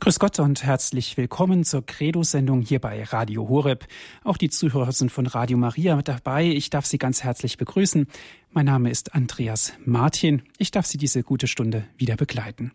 [0.00, 3.86] Grüß Gott und herzlich willkommen zur Credo-Sendung hier bei Radio Horeb.
[4.24, 6.46] Auch die Zuhörer sind von Radio Maria mit dabei.
[6.46, 8.06] Ich darf Sie ganz herzlich begrüßen.
[8.50, 10.40] Mein Name ist Andreas Martin.
[10.56, 12.72] Ich darf Sie diese gute Stunde wieder begleiten.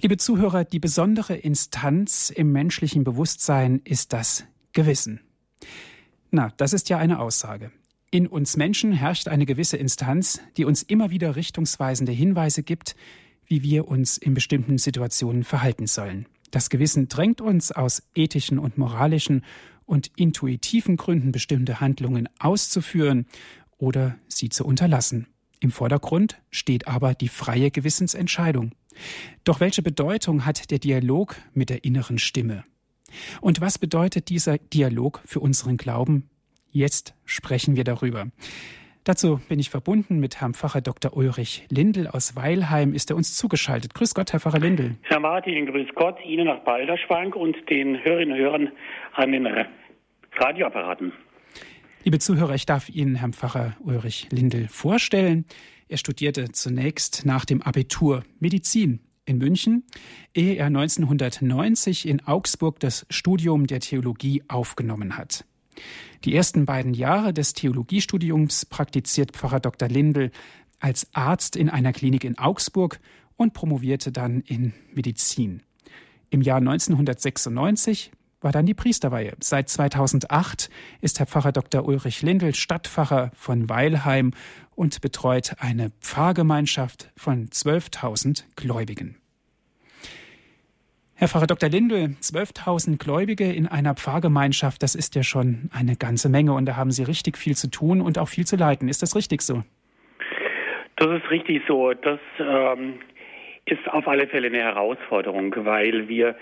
[0.00, 5.20] Liebe Zuhörer, die besondere Instanz im menschlichen Bewusstsein ist das Gewissen.
[6.30, 7.72] Na, das ist ja eine Aussage.
[8.12, 12.94] In uns Menschen herrscht eine gewisse Instanz, die uns immer wieder richtungsweisende Hinweise gibt,
[13.48, 16.26] wie wir uns in bestimmten Situationen verhalten sollen.
[16.50, 19.44] Das Gewissen drängt uns aus ethischen und moralischen
[19.84, 23.26] und intuitiven Gründen bestimmte Handlungen auszuführen
[23.78, 25.26] oder sie zu unterlassen.
[25.60, 28.72] Im Vordergrund steht aber die freie Gewissensentscheidung.
[29.44, 32.64] Doch welche Bedeutung hat der Dialog mit der inneren Stimme?
[33.40, 36.28] Und was bedeutet dieser Dialog für unseren Glauben?
[36.70, 38.28] Jetzt sprechen wir darüber.
[39.08, 41.16] Dazu bin ich verbunden mit Herrn Pfarrer Dr.
[41.16, 42.92] Ulrich Lindel aus Weilheim.
[42.92, 43.94] Ist er uns zugeschaltet?
[43.94, 44.96] Grüß Gott, Herr Pfarrer Lindel.
[45.00, 48.72] Herr Martin, grüß Gott, Ihnen nach Balderschwank und den Hörerinnen und Hörern
[49.14, 49.48] an den
[50.36, 51.12] Radioapparaten.
[52.04, 55.46] Liebe Zuhörer, ich darf Ihnen Herrn Pfarrer Ulrich Lindel vorstellen.
[55.88, 59.84] Er studierte zunächst nach dem Abitur Medizin in München,
[60.34, 65.46] ehe er 1990 in Augsburg das Studium der Theologie aufgenommen hat.
[66.24, 69.88] Die ersten beiden Jahre des Theologiestudiums praktiziert Pfarrer Dr.
[69.88, 70.30] Lindel
[70.80, 73.00] als Arzt in einer Klinik in Augsburg
[73.36, 75.62] und promovierte dann in Medizin.
[76.30, 79.34] Im Jahr 1996 war dann die Priesterweihe.
[79.40, 81.84] Seit 2008 ist Herr Pfarrer Dr.
[81.84, 84.32] Ulrich Lindel Stadtpfarrer von Weilheim
[84.74, 89.16] und betreut eine Pfarrgemeinschaft von 12.000 Gläubigen.
[91.20, 91.68] Herr Pfarrer Dr.
[91.68, 96.76] Lindel, 12.000 Gläubige in einer Pfarrgemeinschaft, das ist ja schon eine ganze Menge und da
[96.76, 98.88] haben Sie richtig viel zu tun und auch viel zu leiten.
[98.88, 99.64] Ist das richtig so?
[100.94, 101.92] Das ist richtig so.
[101.92, 103.00] Das ähm,
[103.64, 106.36] ist auf alle Fälle eine Herausforderung, weil wir,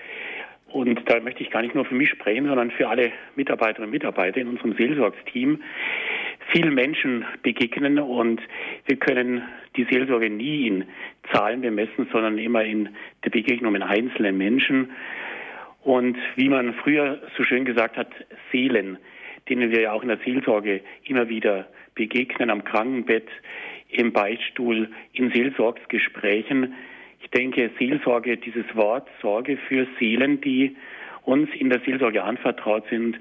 [0.69, 3.93] und da möchte ich gar nicht nur für mich sprechen, sondern für alle Mitarbeiterinnen und
[3.93, 5.63] Mitarbeiter in unserem Seelsorgsteam,
[6.53, 8.41] vielen Menschen begegnen und
[8.87, 9.43] wir können
[9.77, 10.85] die Seelsorge nie in
[11.33, 12.91] Zahlen bemessen, sondern immer in
[13.25, 14.91] der Begegnung mit einzelnen Menschen.
[15.83, 18.09] Und wie man früher so schön gesagt hat,
[18.51, 18.99] Seelen,
[19.49, 23.29] denen wir ja auch in der Seelsorge immer wieder begegnen, am Krankenbett,
[23.89, 26.75] im Beichtstuhl, in Seelsorgsgesprächen.
[27.23, 30.77] Ich denke, Seelsorge, dieses Wort Sorge für Seelen, die
[31.25, 33.19] uns in der Seelsorge anvertraut sind,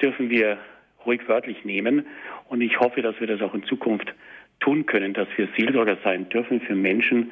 [0.00, 0.58] dürfen wir
[1.06, 2.06] ruhig wörtlich nehmen.
[2.48, 4.14] Und ich hoffe, dass wir das auch in Zukunft
[4.60, 7.30] tun können, dass wir Seelsorger sein dürfen für Menschen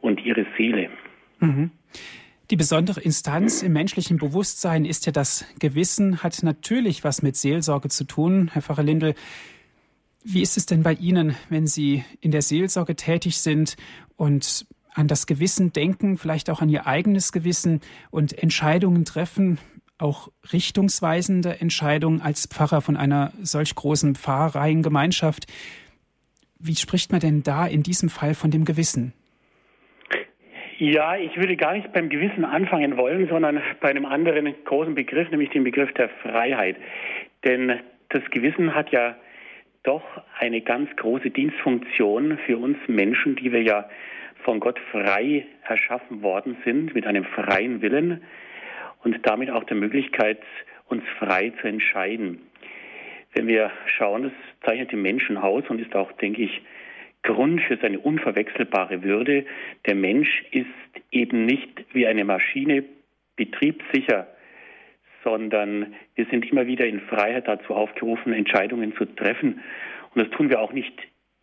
[0.00, 0.90] und ihre Seele.
[1.40, 1.70] Mhm.
[2.50, 7.88] Die besondere Instanz im menschlichen Bewusstsein ist ja das Gewissen, hat natürlich was mit Seelsorge
[7.88, 9.14] zu tun, Herr Pfarrer Lindel.
[10.24, 13.76] Wie ist es denn bei Ihnen, wenn Sie in der Seelsorge tätig sind
[14.16, 19.58] und an das Gewissen denken, vielleicht auch an Ihr eigenes Gewissen und Entscheidungen treffen,
[20.02, 25.46] auch richtungsweisende Entscheidungen als Pfarrer von einer solch großen Pfarreiengemeinschaft.
[26.58, 29.12] Wie spricht man denn da in diesem Fall von dem Gewissen?
[30.78, 35.30] Ja, ich würde gar nicht beim Gewissen anfangen wollen, sondern bei einem anderen großen Begriff,
[35.30, 36.76] nämlich dem Begriff der Freiheit.
[37.44, 39.16] Denn das Gewissen hat ja
[39.84, 40.02] doch
[40.38, 43.88] eine ganz große Dienstfunktion für uns Menschen, die wir ja
[44.44, 48.22] von Gott frei erschaffen worden sind, mit einem freien Willen
[49.04, 50.38] und damit auch der Möglichkeit,
[50.86, 52.40] uns frei zu entscheiden.
[53.34, 54.32] Wenn wir schauen, das
[54.64, 56.60] zeichnet den Menschen aus und ist auch, denke ich,
[57.22, 59.46] Grund für seine unverwechselbare Würde.
[59.86, 60.66] Der Mensch ist
[61.10, 62.84] eben nicht wie eine Maschine
[63.36, 64.26] betriebssicher,
[65.24, 69.60] sondern wir sind immer wieder in Freiheit dazu aufgerufen, Entscheidungen zu treffen.
[70.14, 70.94] Und das tun wir auch nicht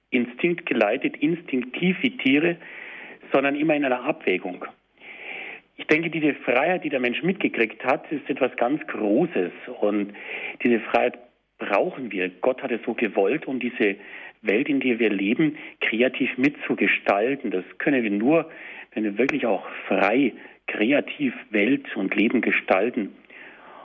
[0.09, 2.57] instinktgeleitet, instinktiv wie Tiere,
[3.31, 4.65] sondern immer in einer Abwägung.
[5.79, 9.53] Ich denke, diese Freiheit, die der Mensch mitgekriegt hat, ist etwas ganz Großes.
[9.79, 10.11] Und
[10.61, 11.17] diese Freiheit
[11.57, 12.27] brauchen wir.
[12.41, 13.95] Gott hat es so gewollt, um diese
[14.41, 17.49] Welt, in der wir leben, kreativ mitzugestalten.
[17.49, 18.51] Das können wir nur,
[18.93, 20.33] wenn wir wirklich auch frei,
[20.67, 23.15] kreativ Welt und Leben gestalten.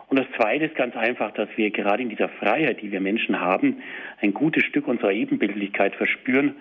[0.08, 3.40] Und das Zweite ist ganz einfach, dass wir gerade in dieser Freiheit, die wir Menschen
[3.40, 3.82] haben,
[4.20, 6.56] ein gutes Stück unserer Ebenbildlichkeit verspüren.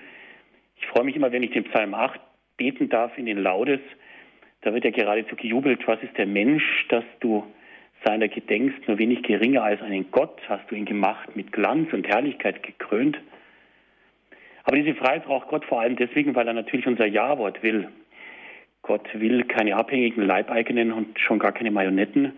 [0.76, 2.20] Ich freue mich immer, wenn ich den Psalm 8
[2.56, 3.80] beten darf in den Laudes.
[4.64, 7.44] Da wird ja geradezu gejubelt, was ist der Mensch, dass du
[8.06, 12.08] seiner gedenkst, nur wenig geringer als einen Gott hast du ihn gemacht, mit Glanz und
[12.08, 13.18] Herrlichkeit gekrönt.
[14.64, 17.90] Aber diese Freiheit braucht Gott vor allem deswegen, weil er natürlich unser Ja-Wort will.
[18.82, 22.34] Gott will keine abhängigen Leibeigenen und schon gar keine Marionetten.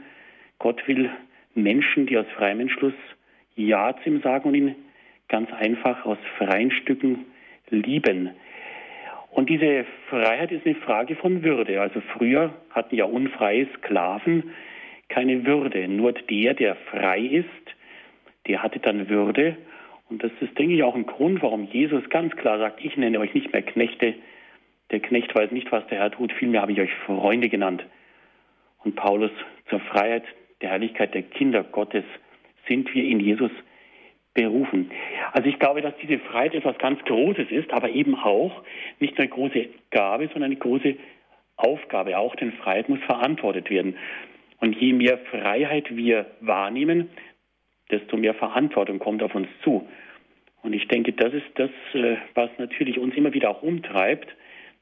[0.59, 1.09] Gott will
[1.53, 2.93] Menschen, die aus freiem Entschluss
[3.55, 4.75] Ja zu ihm sagen und ihn
[5.27, 7.25] ganz einfach aus freien Stücken
[7.69, 8.31] lieben.
[9.35, 11.81] Und diese Freiheit ist eine Frage von Würde.
[11.81, 14.53] Also früher hatten ja unfreie Sklaven
[15.09, 15.89] keine Würde.
[15.89, 17.45] Nur der, der frei ist,
[18.47, 19.57] der hatte dann Würde.
[20.09, 23.19] Und das ist, denke ich, auch ein Grund, warum Jesus ganz klar sagt, ich nenne
[23.19, 24.13] euch nicht mehr Knechte.
[24.91, 27.85] Der Knecht weiß nicht, was der Herr tut, vielmehr habe ich euch Freunde genannt.
[28.85, 29.31] Und Paulus
[29.69, 30.23] zur Freiheit
[30.61, 32.05] der Herrlichkeit der Kinder Gottes
[32.69, 33.51] sind wir in Jesus
[34.35, 34.91] berufen.
[35.31, 38.61] Also ich glaube, dass diese Freiheit etwas ganz Großes ist, aber eben auch
[38.99, 40.95] nicht nur eine große Gabe, sondern eine große
[41.55, 42.17] Aufgabe.
[42.19, 43.97] Auch denn Freiheit muss verantwortet werden.
[44.59, 47.09] Und je mehr Freiheit wir wahrnehmen,
[47.89, 49.87] desto mehr Verantwortung kommt auf uns zu.
[50.61, 54.27] Und ich denke, das ist das, äh, was natürlich uns immer wieder auch umtreibt,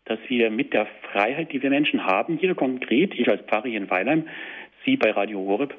[0.05, 3.79] dass wir mit der Freiheit, die wir Menschen haben, jeder konkret, ich als Pfarrer hier
[3.79, 4.27] in Weilheim,
[4.85, 5.75] Sie bei Radio Horeb,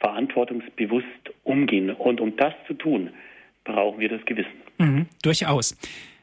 [0.00, 1.06] verantwortungsbewusst
[1.44, 1.90] umgehen.
[1.90, 3.10] Und um das zu tun,
[3.64, 4.50] brauchen wir das Gewissen.
[4.78, 5.76] Mhm, durchaus.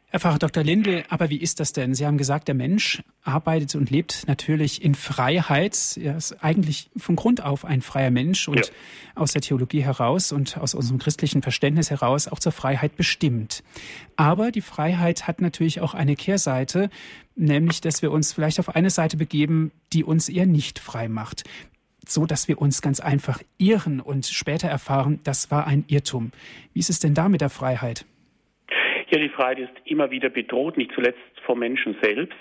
[0.09, 0.63] Herr Pfarrer Dr.
[0.63, 1.93] Lindel, aber wie ist das denn?
[1.93, 5.99] Sie haben gesagt, der Mensch arbeitet und lebt natürlich in Freiheit.
[6.01, 8.63] Er ist eigentlich von Grund auf ein freier Mensch und ja.
[9.15, 13.63] aus der Theologie heraus und aus unserem christlichen Verständnis heraus auch zur Freiheit bestimmt.
[14.15, 16.89] Aber die Freiheit hat natürlich auch eine Kehrseite,
[17.35, 21.43] nämlich, dass wir uns vielleicht auf eine Seite begeben, die uns eher nicht frei macht
[22.11, 26.31] so dass wir uns ganz einfach irren und später erfahren, das war ein Irrtum.
[26.73, 28.05] Wie ist es denn da mit der Freiheit?
[29.09, 32.35] Ja, die Freiheit ist immer wieder bedroht, nicht zuletzt vom Menschen selbst.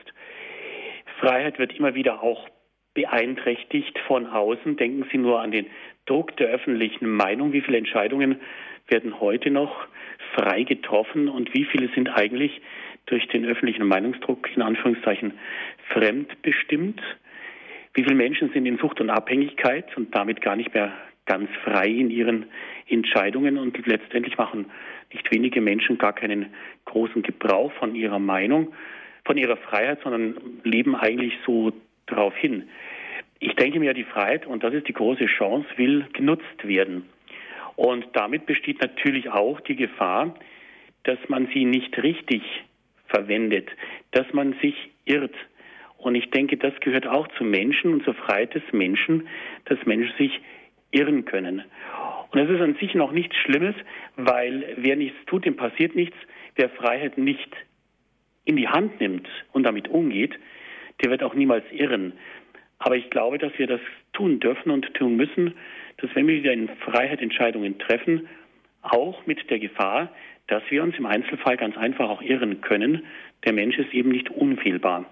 [1.21, 2.49] Freiheit wird immer wieder auch
[2.95, 4.77] beeinträchtigt von außen.
[4.77, 5.67] Denken Sie nur an den
[6.07, 7.53] Druck der öffentlichen Meinung.
[7.53, 8.41] Wie viele Entscheidungen
[8.89, 9.87] werden heute noch
[10.35, 12.61] frei getroffen und wie viele sind eigentlich
[13.07, 15.35] durch den öffentlichen Meinungsdruck in Anführungszeichen
[15.93, 17.01] fremdbestimmt?
[17.97, 20.93] Wie viele Menschen sind in Sucht und Abhängigkeit und damit gar nicht mehr
[21.25, 22.45] ganz frei in ihren
[22.87, 24.67] Entscheidungen und letztendlich machen
[25.15, 26.55] nicht wenige Menschen gar keinen
[26.85, 28.75] großen Gebrauch von ihrer Meinung,
[29.25, 31.73] von ihrer Freiheit, sondern leben eigentlich so
[32.05, 32.69] darauf hin.
[33.39, 37.07] Ich denke mir, die Freiheit, und das ist die große Chance, will genutzt werden.
[37.77, 40.35] Und damit besteht natürlich auch die Gefahr,
[41.05, 42.43] dass man sie nicht richtig
[43.07, 43.71] verwendet,
[44.11, 44.75] dass man sich
[45.07, 45.35] irrt,
[45.99, 49.29] und ich denke, das gehört auch zum Menschen und zur Freiheit des Menschen,
[49.65, 50.41] dass Menschen sich
[50.91, 51.63] irren können.
[52.31, 53.75] Und das ist an sich noch nichts Schlimmes,
[54.17, 56.17] weil wer nichts tut, dem passiert nichts.
[56.55, 57.51] Wer Freiheit nicht
[58.45, 60.39] in die Hand nimmt und damit umgeht,
[61.03, 62.13] der wird auch niemals irren.
[62.79, 63.81] Aber ich glaube, dass wir das
[64.13, 65.55] tun dürfen und tun müssen,
[65.99, 68.29] dass wenn wir wieder in Freiheit Entscheidungen treffen,
[68.83, 70.11] auch mit der Gefahr,
[70.47, 73.05] dass wir uns im Einzelfall ganz einfach auch irren können.
[73.45, 75.07] Der Mensch ist eben nicht unfehlbar.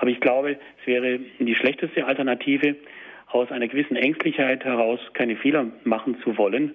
[0.00, 2.74] Aber ich glaube, es wäre die schlechteste Alternative,
[3.26, 6.74] aus einer gewissen Ängstlichkeit heraus keine Fehler machen zu wollen,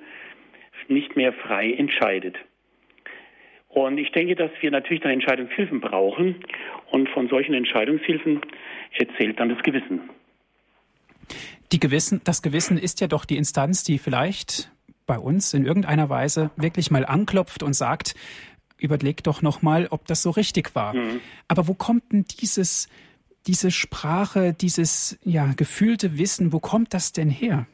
[0.87, 2.37] nicht mehr frei entscheidet.
[3.67, 6.35] Und ich denke, dass wir natürlich dann Entscheidungshilfen brauchen.
[6.91, 8.41] Und von solchen Entscheidungshilfen
[8.93, 10.01] erzählt dann das Gewissen.
[11.71, 14.71] Die Gewissen, das Gewissen ist ja doch die Instanz, die vielleicht
[15.07, 18.13] bei uns in irgendeiner Weise wirklich mal anklopft und sagt,
[18.77, 20.93] überleg doch noch mal, ob das so richtig war.
[20.93, 21.19] Mhm.
[21.47, 22.87] Aber wo kommt denn dieses
[23.47, 27.67] diese Sprache, dieses ja, gefühlte Wissen, wo kommt das denn her?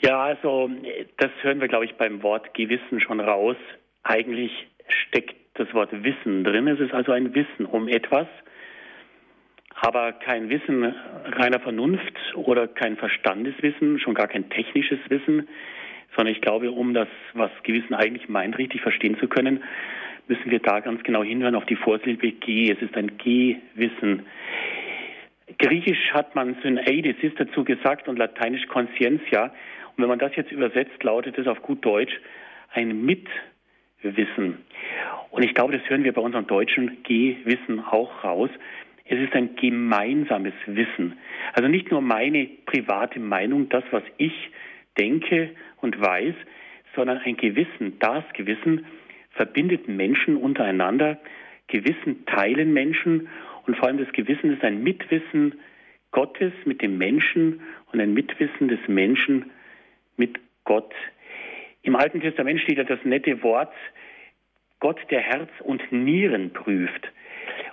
[0.00, 0.70] Ja, also
[1.16, 3.56] das hören wir, glaube ich, beim Wort Gewissen schon raus.
[4.02, 4.50] Eigentlich
[4.88, 6.66] steckt das Wort Wissen drin.
[6.66, 8.26] Es ist also ein Wissen um etwas,
[9.76, 10.94] aber kein Wissen
[11.24, 15.48] reiner Vernunft oder kein Verstandeswissen, schon gar kein technisches Wissen,
[16.16, 19.62] sondern ich glaube, um das, was Gewissen eigentlich meint, richtig verstehen zu können,
[20.28, 22.70] müssen wir da ganz genau hinhören auf die Vorsilbe G.
[22.70, 24.26] Es ist ein G-Wissen.
[25.58, 29.44] Griechisch hat man Syneides ist dazu gesagt und lateinisch Conscientia.
[29.44, 32.18] Und wenn man das jetzt übersetzt, lautet es auf gut Deutsch
[32.72, 34.58] ein Mitwissen.
[35.30, 38.50] Und ich glaube, das hören wir bei unserem deutschen G-Wissen auch raus.
[39.04, 41.18] Es ist ein gemeinsames Wissen.
[41.52, 44.32] Also nicht nur meine private Meinung, das, was ich
[44.98, 45.50] denke
[45.80, 46.34] und weiß,
[46.94, 48.86] sondern ein Gewissen, das Gewissen,
[49.34, 51.18] verbindet Menschen untereinander,
[51.68, 53.28] Gewissen teilen Menschen
[53.66, 55.54] und vor allem das Gewissen ist ein Mitwissen
[56.10, 57.60] Gottes mit dem Menschen
[57.92, 59.50] und ein Mitwissen des Menschen
[60.16, 60.92] mit Gott.
[61.82, 63.72] Im Alten Testament steht ja das nette Wort,
[64.78, 67.10] Gott der Herz und Nieren prüft.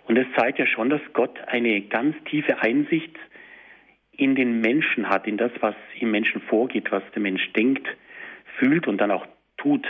[0.07, 3.15] Und das zeigt ja schon, dass Gott eine ganz tiefe Einsicht
[4.11, 7.87] in den Menschen hat, in das, was im Menschen vorgeht, was der Mensch denkt,
[8.57, 9.25] fühlt und dann auch
[9.57, 9.87] tut.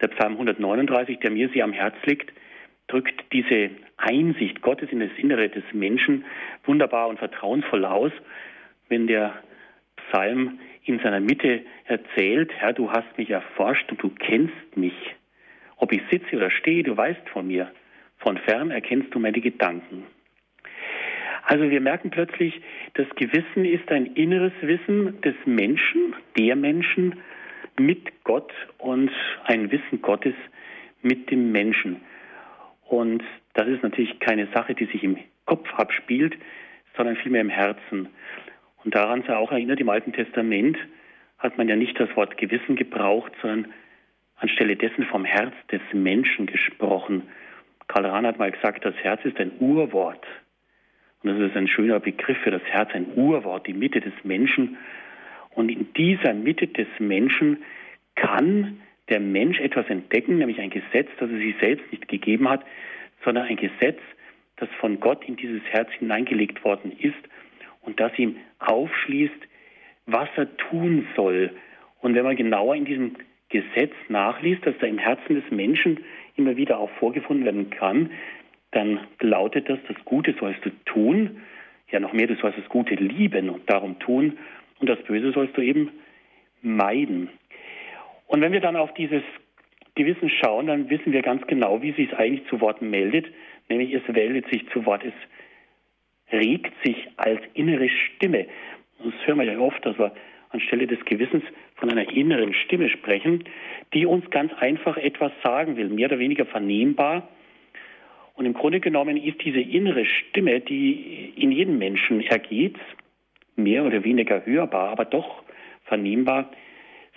[0.00, 2.32] Der Psalm 139, der mir sehr am Herz liegt,
[2.86, 6.24] drückt diese Einsicht Gottes in das Innere des Menschen
[6.64, 8.12] wunderbar und vertrauensvoll aus,
[8.88, 9.42] wenn der
[9.96, 14.94] Psalm in seiner Mitte erzählt, Herr, du hast mich erforscht und du kennst mich.
[15.76, 17.70] Ob ich sitze oder stehe, du weißt von mir.
[18.16, 20.04] von fern erkennst du meine Gedanken.
[21.44, 22.60] Also wir merken plötzlich,
[22.94, 27.14] das Gewissen ist ein inneres Wissen des Menschen, der Menschen
[27.78, 29.10] mit Gott und
[29.44, 30.34] ein Wissen Gottes
[31.02, 32.00] mit dem Menschen.
[32.86, 33.22] Und
[33.54, 36.36] das ist natürlich keine Sache, die sich im Kopf abspielt,
[36.96, 38.08] sondern vielmehr im Herzen.
[38.84, 40.78] Und daran sei auch erinnert, im Alten Testament
[41.38, 43.72] hat man ja nicht das Wort Gewissen gebraucht, sondern
[44.36, 47.22] anstelle dessen vom Herz des Menschen gesprochen.
[47.86, 50.24] Karl Rahn hat mal gesagt, das Herz ist ein Urwort.
[51.22, 54.76] Und das ist ein schöner Begriff für das Herz, ein Urwort, die Mitte des Menschen.
[55.58, 57.64] Und in dieser Mitte des Menschen
[58.14, 62.64] kann der Mensch etwas entdecken, nämlich ein Gesetz, das er sich selbst nicht gegeben hat,
[63.24, 63.98] sondern ein Gesetz,
[64.58, 67.18] das von Gott in dieses Herz hineingelegt worden ist
[67.80, 69.34] und das ihm aufschließt,
[70.06, 71.50] was er tun soll.
[72.02, 73.16] Und wenn man genauer in diesem
[73.48, 76.04] Gesetz nachliest, das da im Herzen des Menschen
[76.36, 78.12] immer wieder auch vorgefunden werden kann,
[78.70, 81.40] dann lautet das, das Gute sollst du tun,
[81.90, 84.38] ja noch mehr, du sollst das Gute lieben und darum tun
[84.80, 85.90] und das Böse sollst du eben
[86.62, 87.28] meiden.
[88.26, 89.22] Und wenn wir dann auf dieses
[89.94, 93.26] Gewissen schauen, dann wissen wir ganz genau, wie sich es eigentlich zu Wort meldet,
[93.68, 95.14] nämlich es meldet sich zu Wort, es
[96.32, 98.46] regt sich als innere Stimme.
[99.02, 100.12] Das hören wir ja oft, dass wir
[100.50, 101.44] anstelle des Gewissens
[101.76, 103.44] von einer inneren Stimme sprechen,
[103.94, 107.28] die uns ganz einfach etwas sagen will, mehr oder weniger vernehmbar.
[108.34, 112.76] Und im Grunde genommen ist diese innere Stimme, die in jedem Menschen ergeht,
[113.58, 115.42] mehr oder weniger hörbar, aber doch
[115.84, 116.50] vernehmbar,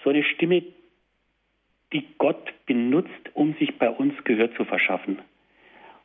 [0.04, 0.64] so eine Stimme,
[1.94, 5.20] die Gott benutzt, um sich bei uns Gehör zu verschaffen.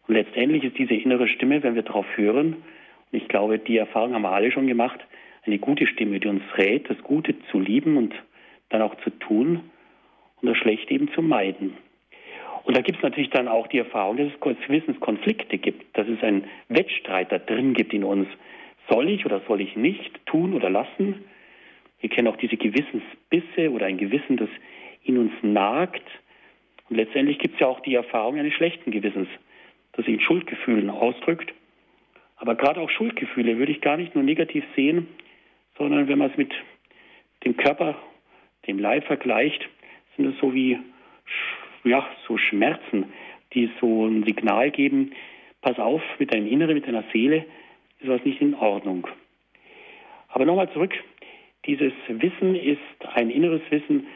[0.07, 2.57] Und letztendlich ist diese innere Stimme, wenn wir darauf hören,
[3.13, 5.01] und ich glaube, die Erfahrung haben wir alle schon gemacht,
[5.45, 8.15] eine gute Stimme, die uns rät, das Gute zu lieben und
[8.69, 9.61] dann auch zu tun
[10.41, 11.77] und das Schlechte eben zu meiden.
[12.65, 16.21] Und da gibt es natürlich dann auch die Erfahrung, dass es Wissenskonflikte gibt, dass es
[16.23, 18.27] einen Wettstreit da drin gibt in uns.
[18.89, 21.25] Soll ich oder soll ich nicht tun oder lassen?
[22.01, 24.49] Wir kennen auch diese Gewissensbisse oder ein Gewissen, das
[25.03, 26.05] in uns nagt.
[26.89, 29.29] Und letztendlich gibt es ja auch die Erfahrung eines schlechten Gewissens,
[29.93, 31.53] das sich in Schuldgefühlen ausdrückt.
[32.37, 35.09] Aber gerade auch Schuldgefühle würde ich gar nicht nur negativ sehen,
[35.79, 36.53] sondern wenn man es mit
[37.45, 37.97] dem Körper,
[38.67, 39.69] dem Leib vergleicht,
[40.17, 40.79] sind es so wie
[41.85, 43.13] ja, so Schmerzen,
[43.55, 45.13] die so ein Signal geben,
[45.63, 47.45] pass auf mit deinem Inneren, mit deiner Seele,
[48.07, 49.07] ist was nicht in Ordnung.
[50.29, 50.93] Aber nochmal zurück,
[51.67, 52.79] dieses Wissen ist
[53.15, 54.07] ein inneres Wissen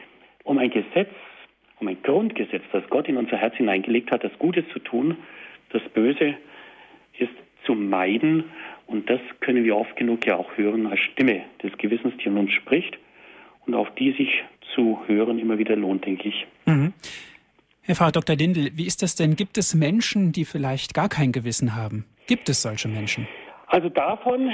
[0.44, 1.10] um ein Gesetz,
[1.80, 5.16] um ein Grundgesetz, das Gott in unser Herz hineingelegt hat, das Gutes zu tun,
[5.70, 6.36] das Böse
[7.18, 7.32] ist
[7.64, 8.44] zu meiden.
[8.86, 12.36] Und das können wir oft genug ja auch hören als Stimme des Gewissens, die in
[12.36, 12.98] uns spricht
[13.66, 14.42] und auf die sich
[14.74, 16.46] zu hören immer wieder lohnt, denke ich.
[16.66, 16.92] Mhm.
[17.82, 18.36] Herr Pfarrer Dr.
[18.36, 19.36] Dindel, wie ist das denn?
[19.36, 22.04] Gibt es Menschen, die vielleicht gar kein Gewissen haben?
[22.26, 23.26] Gibt es solche Menschen?
[23.70, 24.52] Also davon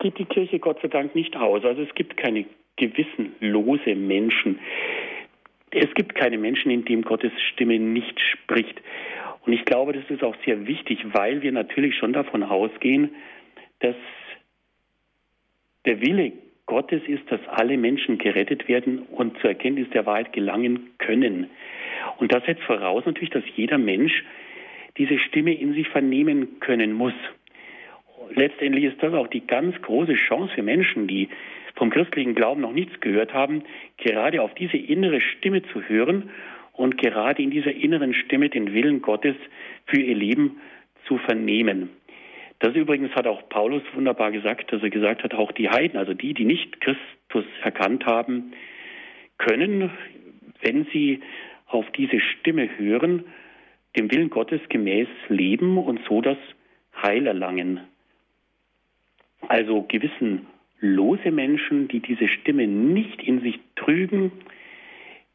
[0.00, 1.64] geht die Kirche Gott sei Dank nicht aus.
[1.64, 2.44] Also es gibt keine
[2.74, 4.58] gewissenlose Menschen.
[5.70, 8.82] Es gibt keine Menschen, in denen Gottes Stimme nicht spricht.
[9.46, 13.14] Und ich glaube, das ist auch sehr wichtig, weil wir natürlich schon davon ausgehen,
[13.78, 13.94] dass
[15.84, 16.32] der Wille
[16.66, 21.50] Gottes ist, dass alle Menschen gerettet werden und zur Erkenntnis der Wahrheit gelangen können.
[22.18, 24.24] Und das setzt voraus natürlich, dass jeder Mensch
[24.98, 27.14] diese Stimme in sich vernehmen können muss.
[28.34, 31.28] Letztendlich ist das auch die ganz große Chance für Menschen, die
[31.74, 33.62] vom christlichen Glauben noch nichts gehört haben,
[33.98, 36.30] gerade auf diese innere Stimme zu hören
[36.72, 39.36] und gerade in dieser inneren Stimme den Willen Gottes
[39.86, 40.60] für ihr Leben
[41.06, 41.90] zu vernehmen.
[42.58, 46.14] Das übrigens hat auch Paulus wunderbar gesagt, dass er gesagt hat, auch die Heiden, also
[46.14, 48.52] die, die nicht Christus erkannt haben,
[49.38, 49.90] können,
[50.62, 51.20] wenn sie
[51.66, 53.24] auf diese Stimme hören,
[53.96, 56.38] dem Willen Gottes gemäß leben und so das
[57.02, 57.80] Heil erlangen.
[59.48, 64.32] Also gewissenlose Menschen, die diese Stimme nicht in sich trügen,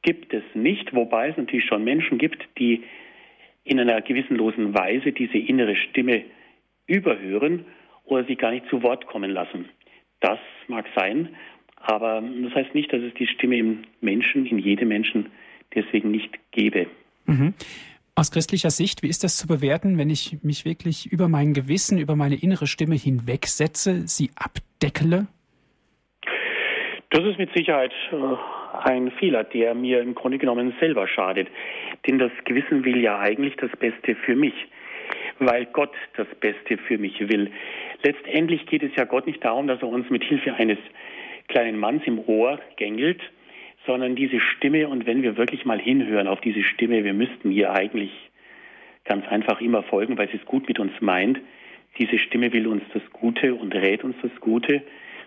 [0.01, 2.83] gibt es nicht, wobei es natürlich schon Menschen gibt, die
[3.63, 6.23] in einer gewissenlosen Weise diese innere Stimme
[6.87, 7.65] überhören
[8.05, 9.69] oder sie gar nicht zu Wort kommen lassen.
[10.19, 11.29] Das mag sein,
[11.75, 15.27] aber das heißt nicht, dass es die Stimme im Menschen, in jedem Menschen
[15.73, 16.87] deswegen nicht gäbe.
[17.25, 17.53] Mhm.
[18.15, 21.97] Aus christlicher Sicht, wie ist das zu bewerten, wenn ich mich wirklich über mein Gewissen,
[21.97, 25.27] über meine innere Stimme hinwegsetze, sie abdeckele?
[27.09, 31.47] Das ist mit Sicherheit äh, ein Fehler, der mir im Grunde genommen selber schadet.
[32.07, 34.53] Denn das Gewissen will ja eigentlich das Beste für mich
[35.41, 37.51] weil Gott das Beste für mich will.
[38.03, 40.77] Letztendlich geht es ja Gott nicht darum, dass er uns mit Hilfe eines
[41.47, 43.21] kleinen Manns im Ohr gängelt,
[43.85, 47.73] sondern diese Stimme, und wenn wir wirklich mal hinhören auf diese Stimme, wir müssten hier
[47.73, 48.11] eigentlich
[49.05, 51.39] ganz einfach immer folgen, weil sie es gut mit uns meint.
[51.97, 54.83] Diese Stimme will uns das Gute und rät uns das Gute,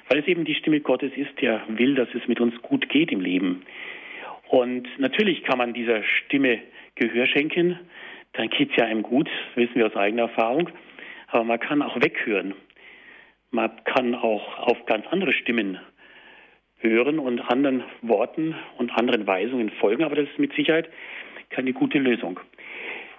[0.08, 3.10] weil es eben die Stimme Gottes ist, der will, dass es mit uns gut geht
[3.10, 3.62] im Leben.
[4.48, 6.60] Und natürlich kann man dieser Stimme
[6.94, 7.78] Gehör schenken,
[8.34, 10.70] dann geht es ja einem gut, wissen wir aus eigener Erfahrung.
[11.28, 12.54] Aber man kann auch weghören.
[13.50, 15.78] Man kann auch auf ganz andere Stimmen
[16.84, 20.88] hören und anderen Worten und anderen Weisungen folgen, aber das ist mit Sicherheit
[21.50, 22.38] keine gute Lösung.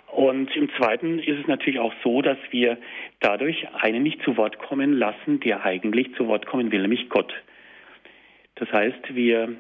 [0.07, 2.77] Und im Zweiten ist es natürlich auch so, dass wir
[3.19, 7.33] dadurch einen nicht zu Wort kommen lassen, der eigentlich zu Wort kommen will, nämlich Gott.
[8.55, 9.55] Das heißt, wir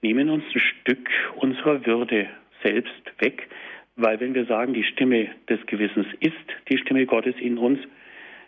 [0.00, 2.28] nehmen uns ein Stück unserer Würde
[2.62, 3.48] selbst weg,
[3.96, 6.36] weil wenn wir sagen, die Stimme des Gewissens ist
[6.68, 7.80] die Stimme Gottes in uns,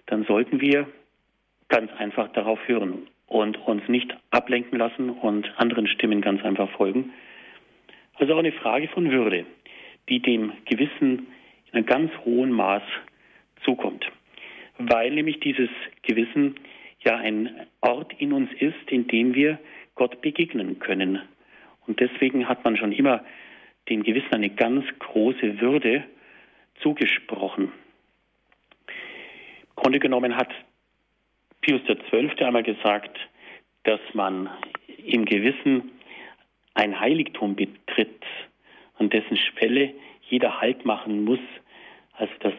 [0.07, 0.87] dann sollten wir
[1.69, 7.12] ganz einfach darauf hören und uns nicht ablenken lassen und anderen Stimmen ganz einfach folgen.
[8.16, 9.46] Also auch eine Frage von Würde,
[10.08, 11.28] die dem Gewissen
[11.68, 12.82] in einem ganz hohen Maß
[13.64, 14.04] zukommt,
[14.78, 15.70] weil nämlich dieses
[16.02, 16.56] Gewissen
[17.04, 19.60] ja ein Ort in uns ist, in dem wir
[19.94, 21.22] Gott begegnen können.
[21.87, 23.25] Und deswegen hat man schon immer
[23.88, 26.04] dem Gewissen eine ganz große Würde
[26.82, 27.72] zugesprochen.
[28.88, 30.50] Im Grunde genommen hat
[31.60, 32.30] Pius XII.
[32.44, 33.18] einmal gesagt,
[33.84, 34.48] dass man
[35.04, 35.92] im Gewissen
[36.74, 38.22] ein Heiligtum betritt,
[38.98, 39.92] an dessen Schwelle
[40.28, 41.40] jeder Halt machen muss,
[42.14, 42.54] als das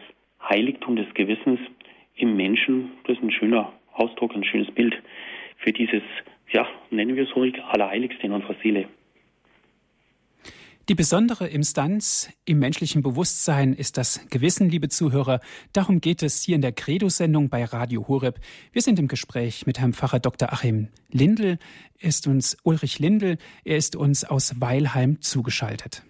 [0.48, 1.58] Heiligtum des Gewissens
[2.16, 2.92] im Menschen.
[3.04, 4.96] Das ist ein schöner Ausdruck, ein schönes Bild
[5.56, 6.02] für dieses,
[6.50, 8.88] ja, nennen wir es ruhig, Allerheiligste in unserer Seele.
[10.92, 15.40] Die besondere Instanz im menschlichen Bewusstsein ist das Gewissen, liebe Zuhörer.
[15.72, 18.38] Darum geht es hier in der Credo-Sendung bei Radio Horeb.
[18.72, 20.52] Wir sind im Gespräch mit Herrn Pfarrer Dr.
[20.52, 21.58] Achim Lindel.
[21.98, 23.38] Ist uns Ulrich Lindel.
[23.64, 26.02] Er ist uns aus Weilheim zugeschaltet.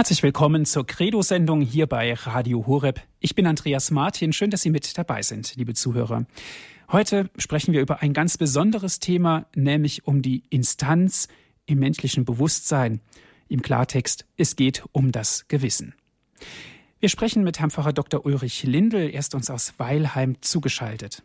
[0.00, 3.02] Herzlich willkommen zur Credo-Sendung hier bei Radio Horeb.
[3.18, 4.32] Ich bin Andreas Martin.
[4.32, 6.24] Schön, dass Sie mit dabei sind, liebe Zuhörer.
[6.90, 11.28] Heute sprechen wir über ein ganz besonderes Thema, nämlich um die Instanz
[11.66, 13.02] im menschlichen Bewusstsein.
[13.48, 15.94] Im Klartext, es geht um das Gewissen.
[16.98, 18.24] Wir sprechen mit Herrn Pfarrer Dr.
[18.24, 19.10] Ulrich Lindel.
[19.10, 21.22] Er ist uns aus Weilheim zugeschaltet.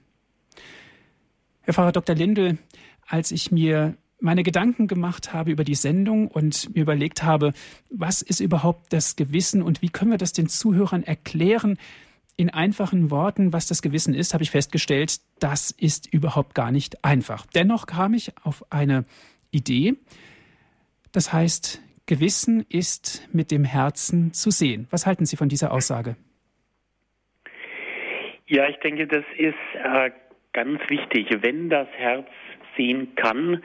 [1.62, 2.14] Herr Pfarrer Dr.
[2.14, 2.58] Lindel,
[3.08, 7.54] als ich mir meine Gedanken gemacht habe über die Sendung und mir überlegt habe,
[7.90, 11.78] was ist überhaupt das Gewissen und wie können wir das den Zuhörern erklären,
[12.38, 17.06] in einfachen Worten, was das Gewissen ist, habe ich festgestellt, das ist überhaupt gar nicht
[17.06, 17.46] einfach.
[17.56, 19.06] Dennoch kam ich auf eine
[19.52, 19.94] Idee.
[21.14, 24.88] Das heißt, Gewissen ist mit dem Herzen zu sehen.
[24.90, 26.18] Was halten Sie von dieser Aussage?
[28.48, 30.12] Ja, ich denke, das ist äh,
[30.52, 31.28] ganz wichtig.
[31.42, 32.28] Wenn das Herz
[32.76, 33.64] sehen kann,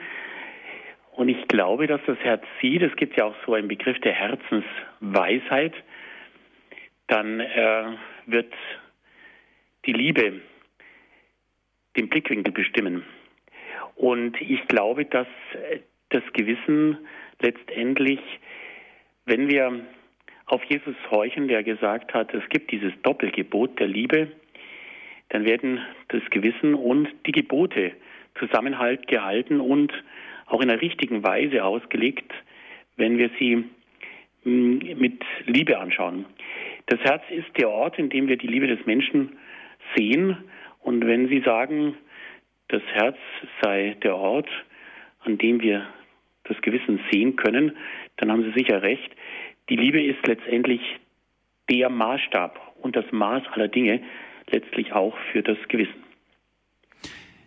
[1.11, 4.13] und ich glaube, dass das Herz sieht, es gibt ja auch so einen Begriff der
[4.13, 5.73] Herzensweisheit,
[7.07, 7.83] dann äh,
[8.25, 8.53] wird
[9.85, 10.41] die Liebe
[11.97, 13.03] den Blickwinkel bestimmen.
[13.95, 15.27] Und ich glaube, dass
[16.09, 16.97] das Gewissen
[17.41, 18.19] letztendlich,
[19.25, 19.81] wenn wir
[20.45, 24.31] auf Jesus horchen, der gesagt hat, es gibt dieses Doppelgebot der Liebe,
[25.29, 27.93] dann werden das Gewissen und die Gebote
[28.39, 29.91] Zusammenhalt gehalten und
[30.51, 32.31] auch in der richtigen Weise ausgelegt,
[32.97, 33.63] wenn wir sie
[34.43, 36.25] mm, mit Liebe anschauen.
[36.87, 39.37] Das Herz ist der Ort, in dem wir die Liebe des Menschen
[39.95, 40.37] sehen.
[40.79, 41.95] Und wenn Sie sagen,
[42.67, 43.17] das Herz
[43.61, 44.49] sei der Ort,
[45.21, 45.87] an dem wir
[46.43, 47.77] das Gewissen sehen können,
[48.17, 49.09] dann haben Sie sicher recht.
[49.69, 50.81] Die Liebe ist letztendlich
[51.69, 54.01] der Maßstab und das Maß aller Dinge,
[54.49, 56.03] letztlich auch für das Gewissen.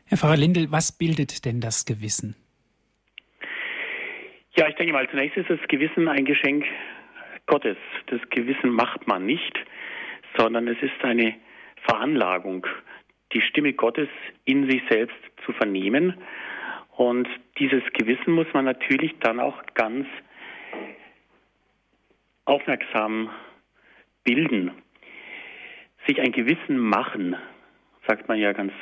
[0.07, 2.37] Herr Pfarrer Lindel, was bildet denn das Gewissen?
[4.57, 6.65] Ja, ich denke mal, zunächst ist das Gewissen ein Geschenk
[7.47, 7.77] Gottes.
[8.07, 9.59] Das Gewissen macht man nicht,
[10.39, 11.35] sondern es ist eine
[11.83, 12.65] Veranlagung,
[13.33, 14.09] die Stimme Gottes
[14.45, 16.15] in sich selbst zu vernehmen.
[16.97, 20.07] Und dieses Gewissen muss man natürlich dann auch ganz
[22.45, 23.31] aufmerksam
[24.23, 24.71] bilden.
[26.07, 27.35] Sich ein Gewissen machen,
[28.07, 28.73] sagt man ja ganz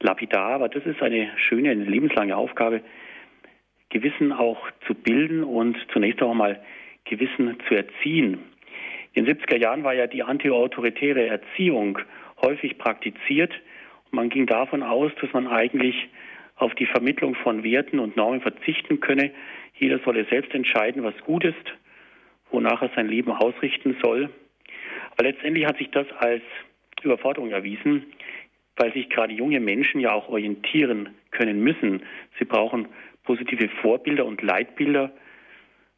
[0.00, 2.82] lapidar, aber das ist eine schöne, eine lebenslange Aufgabe,
[3.90, 6.60] Gewissen auch zu bilden und zunächst auch mal
[7.04, 8.38] Gewissen zu erziehen.
[9.12, 11.98] In den 70er Jahren war ja die antiautoritäre Erziehung
[12.40, 13.52] häufig praktiziert.
[14.12, 16.08] Man ging davon aus, dass man eigentlich
[16.56, 19.32] auf die Vermittlung von Werten und Normen verzichten könne.
[19.74, 21.74] Jeder solle selbst entscheiden, was gut ist,
[22.50, 24.30] wonach er sein Leben ausrichten soll.
[25.12, 26.42] Aber letztendlich hat sich das als
[27.02, 28.06] Überforderung erwiesen,
[28.76, 32.02] weil sich gerade junge Menschen ja auch orientieren können müssen.
[32.38, 32.88] Sie brauchen
[33.24, 35.12] positive Vorbilder und Leitbilder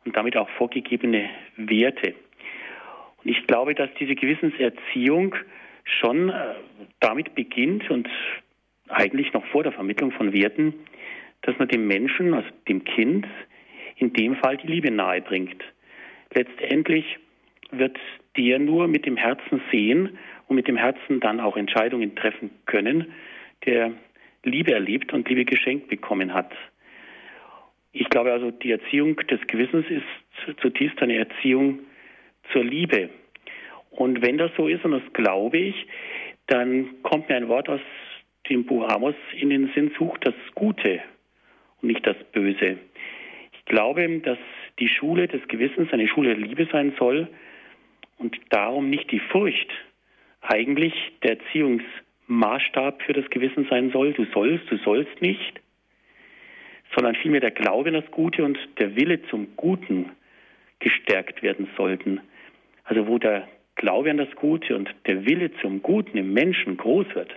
[0.05, 2.15] und damit auch vorgegebene Werte.
[3.23, 5.35] Und ich glaube, dass diese Gewissenserziehung
[5.85, 6.55] schon äh,
[7.01, 8.09] damit beginnt und
[8.89, 10.75] eigentlich noch vor der Vermittlung von Werten,
[11.43, 13.27] dass man dem Menschen, also dem Kind,
[13.97, 15.63] in dem Fall die Liebe nahebringt.
[16.35, 17.19] Letztendlich
[17.71, 17.99] wird
[18.37, 23.13] der nur mit dem Herzen sehen und mit dem Herzen dann auch Entscheidungen treffen können,
[23.65, 23.93] der
[24.45, 26.53] Liebe erlebt und Liebe geschenkt bekommen hat.
[27.93, 31.81] Ich glaube also, die Erziehung des Gewissens ist zutiefst eine Erziehung
[32.53, 33.11] zur Liebe.
[33.91, 35.87] Und wenn das so ist, und das glaube ich,
[36.47, 37.81] dann kommt mir ein Wort aus
[38.49, 41.01] dem Buch Amos in den Sinn, sucht das Gute
[41.81, 42.79] und nicht das Böse.
[43.53, 44.39] Ich glaube, dass
[44.79, 47.29] die Schule des Gewissens eine Schule der Liebe sein soll
[48.19, 49.71] und darum nicht die Furcht
[50.41, 54.13] eigentlich der Erziehungsmaßstab für das Gewissen sein soll.
[54.15, 55.62] Du sollst, du sollst nicht,
[56.95, 60.11] sondern vielmehr der Glaube an das Gute und der Wille zum Guten
[60.79, 62.21] gestärkt werden sollten.
[62.85, 67.07] Also wo der Glaube an das Gute und der Wille zum Guten im Menschen groß
[67.15, 67.31] wird,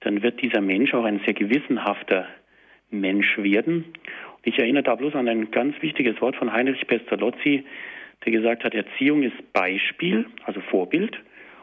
[0.00, 2.26] dann wird dieser Mensch auch ein sehr gewissenhafter
[2.90, 3.84] Mensch werden.
[4.36, 7.64] Und ich erinnere da bloß an ein ganz wichtiges Wort von Heinrich Pestalozzi,
[8.24, 11.18] der gesagt hat, Erziehung ist Beispiel, also Vorbild,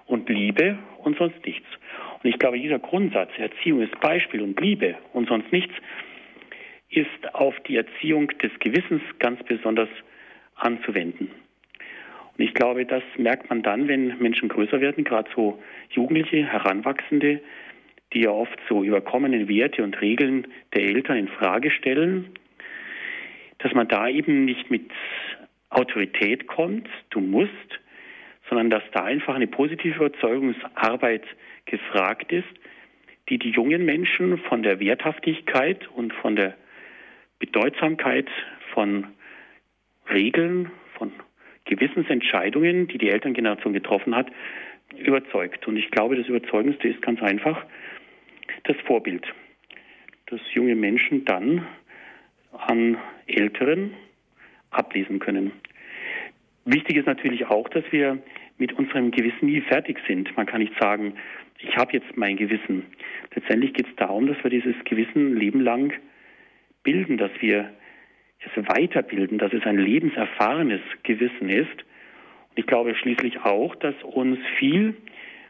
[0.08, 1.66] und Liebe und sonst nichts.
[2.22, 5.74] Und ich glaube, dieser Grundsatz, Erziehung ist Beispiel und Liebe und sonst nichts,
[6.90, 9.90] ist auf die Erziehung des Gewissens ganz besonders
[10.56, 11.32] anzuwenden.
[12.38, 17.42] Und ich glaube, das merkt man dann, wenn Menschen größer werden, gerade so Jugendliche, Heranwachsende,
[18.14, 22.32] die ja oft so überkommenen Werte und Regeln der Eltern in Frage stellen,
[23.60, 24.92] dass man da eben nicht mit
[25.70, 27.52] Autorität kommt, du musst,
[28.50, 31.24] sondern dass da einfach eine positive Überzeugungsarbeit
[31.66, 32.48] gefragt ist,
[33.30, 36.56] die die jungen Menschen von der Werthaftigkeit und von der
[37.40, 38.30] Bedeutsamkeit
[38.74, 39.08] von
[40.10, 41.12] Regeln, von
[41.66, 44.28] Gewissensentscheidungen, die die Elterngeneration getroffen hat,
[44.98, 45.68] überzeugt.
[45.68, 47.66] Und ich glaube, das Überzeugendste ist ganz einfach
[48.64, 49.26] das Vorbild,
[50.28, 51.66] dass junge Menschen dann
[52.52, 53.94] an Älteren
[54.70, 55.52] ablesen können.
[56.66, 58.18] Wichtig ist natürlich auch, dass wir
[58.58, 60.36] mit unserem Gewissen nie fertig sind.
[60.38, 61.14] Man kann nicht sagen,
[61.60, 62.86] ich habe jetzt mein Gewissen.
[63.34, 65.94] Letztendlich geht es darum, dass wir dieses Gewissen lebenlang
[66.86, 67.70] bilden, dass wir
[68.40, 71.84] es weiterbilden, dass es ein lebenserfahrenes Gewissen ist.
[72.50, 74.96] Und ich glaube schließlich auch, dass uns viel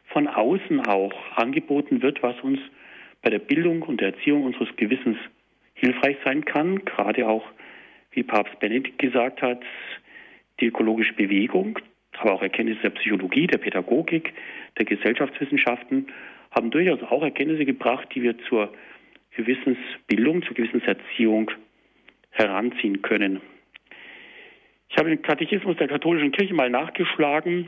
[0.08, 2.60] von außen auch angeboten wird, was uns
[3.21, 5.17] bei der Bildung und der Erziehung unseres Gewissens
[5.74, 7.43] hilfreich sein kann, gerade auch,
[8.12, 9.62] wie Papst Benedikt gesagt hat,
[10.60, 11.80] die ökologische Bewegung,
[12.17, 14.34] aber auch Erkenntnisse der Psychologie, der Pädagogik,
[14.78, 16.08] der Gesellschaftswissenschaften
[16.52, 18.74] haben durchaus auch Erkenntnisse gebracht, die wir zur
[19.36, 21.52] Gewissensbildung, zur Gewissenserziehung
[22.32, 23.41] heranziehen können.
[24.89, 27.67] Ich habe den Katechismus der katholischen Kirche mal nachgeschlagen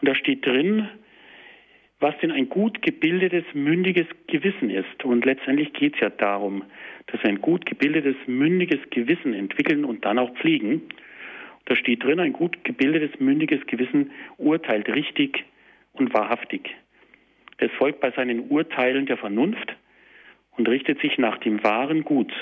[0.00, 0.88] und da steht drin,
[2.00, 5.04] was denn ein gut gebildetes, mündiges Gewissen ist.
[5.04, 6.64] Und letztendlich geht es ja darum,
[7.06, 10.82] dass wir ein gut gebildetes, mündiges Gewissen entwickeln und dann auch pflegen.
[11.66, 15.44] Da steht drin, ein gut gebildetes, mündiges Gewissen urteilt richtig
[15.92, 16.74] und wahrhaftig.
[17.58, 19.76] Es folgt bei seinen Urteilen der Vernunft
[20.56, 22.32] und richtet sich nach dem wahren Gut,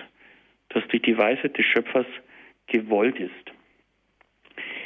[0.71, 2.07] das durch die Weisheit des Schöpfers
[2.67, 3.33] gewollt ist.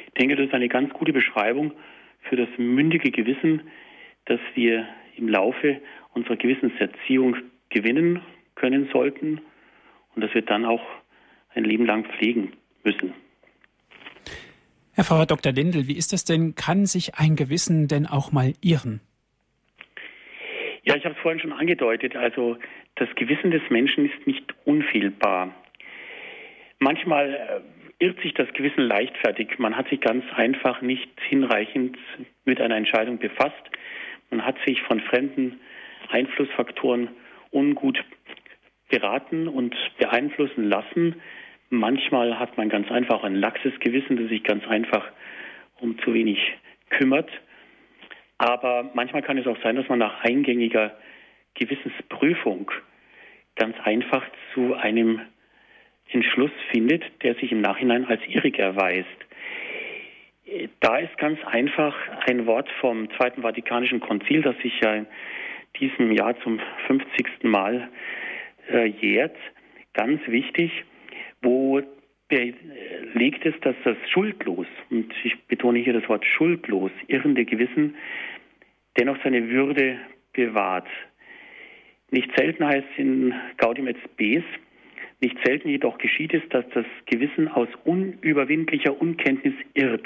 [0.07, 1.73] Ich denke, das ist eine ganz gute Beschreibung
[2.29, 3.63] für das mündige Gewissen,
[4.27, 5.81] das wir im Laufe
[6.15, 7.37] unserer Gewissenserziehung
[7.71, 8.23] gewinnen
[8.55, 9.41] können sollten
[10.15, 10.83] und das wir dann auch
[11.55, 12.53] ein Leben lang pflegen
[12.85, 13.15] müssen.
[14.95, 15.53] Herr Pfarrer Dr.
[15.53, 16.55] Lindel, wie ist das denn?
[16.55, 19.01] Kann sich ein Gewissen denn auch mal irren?
[20.85, 22.15] Ja, ich habe es vorhin schon angedeutet.
[22.17, 22.59] Also
[22.97, 25.55] das Gewissen des Menschen ist nicht unfehlbar.
[26.79, 27.63] Manchmal
[27.99, 29.59] äh, irrt sich das Gewissen leichtfertig.
[29.59, 31.97] Man hat sich ganz einfach nicht hinreichend
[32.45, 33.63] mit einer Entscheidung befasst.
[34.31, 35.61] Man hat sich von fremden
[36.09, 37.09] Einflussfaktoren
[37.51, 38.03] ungut
[38.89, 41.17] beraten und beeinflussen lassen.
[41.71, 45.09] Manchmal hat man ganz einfach ein laxes Gewissen, das sich ganz einfach
[45.81, 46.39] um zu wenig
[46.91, 47.31] kümmert.
[48.39, 50.97] Aber manchmal kann es auch sein, dass man nach eingängiger
[51.55, 52.71] Gewissensprüfung
[53.57, 55.21] ganz einfach zu einem
[56.11, 59.09] Entschluss findet, der sich im Nachhinein als irrig erweist.
[60.81, 65.07] Da ist ganz einfach ein Wort vom Zweiten Vatikanischen Konzil, das sich ja in
[65.81, 67.45] diesem Jahr zum 50.
[67.45, 67.89] Mal
[69.01, 69.37] jährt,
[69.95, 70.85] ganz wichtig,
[71.41, 71.81] wo
[72.29, 77.97] belegt es, dass das schuldlos, und ich betone hier das Wort schuldlos, irrende Gewissen
[78.99, 79.99] dennoch seine Würde
[80.33, 80.89] bewahrt.
[82.13, 84.45] Nicht selten heißt es in Gaudium et Spes,
[85.23, 90.05] nicht selten jedoch geschieht es, dass das Gewissen aus unüberwindlicher Unkenntnis irrt,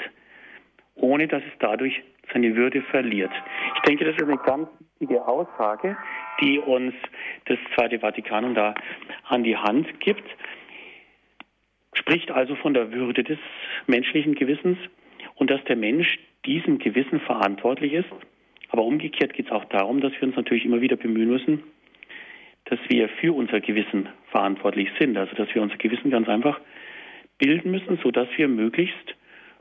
[0.95, 3.31] ohne dass es dadurch seine Würde verliert.
[3.75, 5.97] Ich denke, das ist eine ganz wichtige Aussage,
[6.39, 6.93] die uns
[7.45, 8.73] das Zweite Vatikanum da
[9.27, 10.23] an die Hand gibt.
[11.93, 13.39] Spricht also von der Würde des
[13.85, 14.77] menschlichen Gewissens
[15.35, 18.09] und dass der Mensch diesem Gewissen verantwortlich ist.
[18.69, 21.63] Aber umgekehrt geht es auch darum, dass wir uns natürlich immer wieder bemühen müssen,
[22.69, 25.17] dass wir für unser Gewissen verantwortlich sind.
[25.17, 26.59] Also dass wir unser Gewissen ganz einfach
[27.37, 29.15] bilden müssen, sodass wir möglichst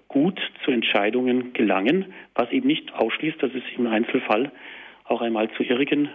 [0.09, 4.53] gut zu Entscheidungen gelangen, was eben nicht ausschließt, dass es im Einzelfall
[5.05, 6.09] auch einmal zu irrigen,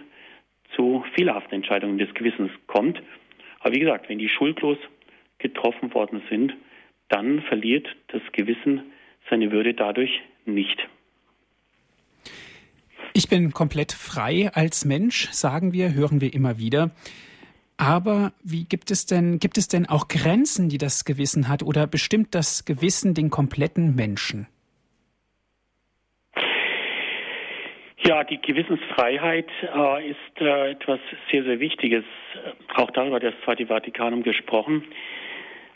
[0.75, 3.01] zu fehlerhaften Entscheidungen des Gewissens kommt.
[3.60, 4.77] Aber wie gesagt, wenn die schuldlos
[5.38, 6.54] getroffen worden sind,
[7.10, 8.91] dann verliert das Gewissen
[9.30, 10.88] seine Würde dadurch nicht.
[13.13, 16.91] Ich bin komplett frei als Mensch, sagen wir, hören wir immer wieder.
[17.78, 21.88] Aber wie gibt es denn, gibt es denn auch Grenzen, die das Gewissen hat oder
[21.88, 24.47] bestimmt das Gewissen den kompletten Menschen?
[28.04, 31.00] Ja, die Gewissensfreiheit äh, ist äh, etwas
[31.32, 32.04] sehr, sehr Wichtiges.
[32.76, 34.84] Auch darüber hat das Zweite Vatikanum gesprochen.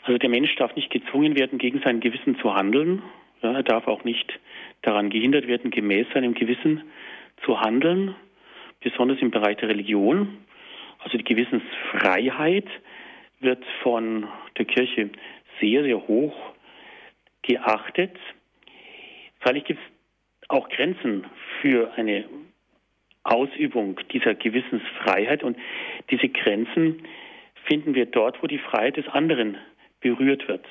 [0.04, 3.02] Also der Mensch darf nicht gezwungen werden, gegen sein Gewissen zu handeln.
[3.42, 4.32] Ja, er darf auch nicht
[4.82, 6.82] daran gehindert werden, gemäß seinem Gewissen
[7.44, 8.14] zu handeln,
[8.80, 10.38] besonders im Bereich der Religion.
[10.98, 12.66] Also die Gewissensfreiheit
[13.40, 15.10] wird von der Kirche
[15.60, 16.34] sehr, sehr hoch
[17.42, 18.16] geachtet.
[19.40, 21.24] Freilich gibt es auch Grenzen
[21.60, 22.24] für eine
[23.24, 25.56] Ausübung dieser Gewissensfreiheit und
[26.10, 27.02] diese Grenzen
[27.64, 29.56] finden wir dort, wo die Freiheit des anderen
[30.00, 30.64] berührt wird.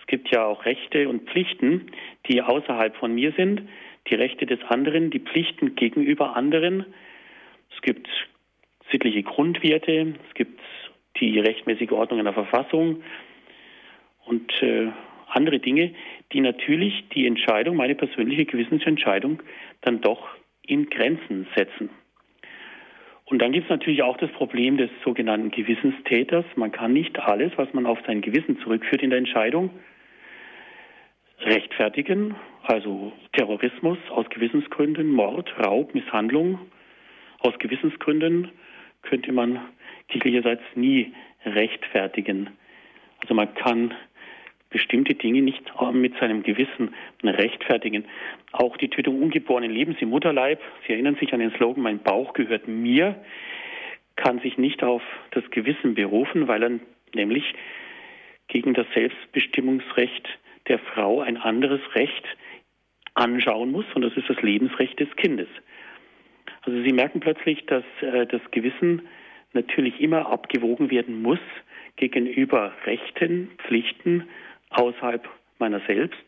[0.00, 1.92] Es gibt ja auch Rechte und Pflichten,
[2.26, 3.68] die außerhalb von mir sind
[4.10, 6.84] die Rechte des anderen, die Pflichten gegenüber anderen.
[7.74, 8.08] Es gibt
[8.90, 10.60] sittliche Grundwerte, es gibt
[11.20, 13.02] die rechtmäßige Ordnung in der Verfassung
[14.26, 14.88] und äh,
[15.28, 15.94] andere Dinge,
[16.32, 19.42] die natürlich die Entscheidung, meine persönliche Gewissensentscheidung,
[19.82, 20.28] dann doch
[20.66, 21.90] in Grenzen setzen.
[23.24, 26.44] Und dann gibt es natürlich auch das Problem des sogenannten Gewissenstäters.
[26.56, 29.70] Man kann nicht alles, was man auf sein Gewissen zurückführt in der Entscheidung,
[31.38, 36.58] rechtfertigen, also Terrorismus aus Gewissensgründen, Mord, Raub, Misshandlung
[37.40, 38.50] aus Gewissensgründen
[39.02, 39.60] könnte man
[40.08, 41.12] kirchlicherseits nie
[41.44, 42.50] rechtfertigen.
[43.20, 43.94] Also man kann
[44.68, 46.94] bestimmte Dinge nicht mit seinem Gewissen
[47.24, 48.04] rechtfertigen.
[48.52, 52.34] Auch die Tötung ungeborenen Lebens im Mutterleib, Sie erinnern sich an den Slogan, mein Bauch
[52.34, 53.16] gehört mir,
[54.16, 56.70] kann sich nicht auf das Gewissen berufen, weil er
[57.14, 57.44] nämlich
[58.48, 60.28] gegen das Selbstbestimmungsrecht
[60.68, 62.24] der Frau ein anderes Recht
[63.14, 65.48] anschauen muss, und das ist das Lebensrecht des Kindes.
[66.62, 69.02] Also Sie merken plötzlich, dass äh, das Gewissen
[69.52, 71.40] natürlich immer abgewogen werden muss
[71.96, 74.28] gegenüber Rechten, Pflichten
[74.70, 76.20] außerhalb meiner selbst.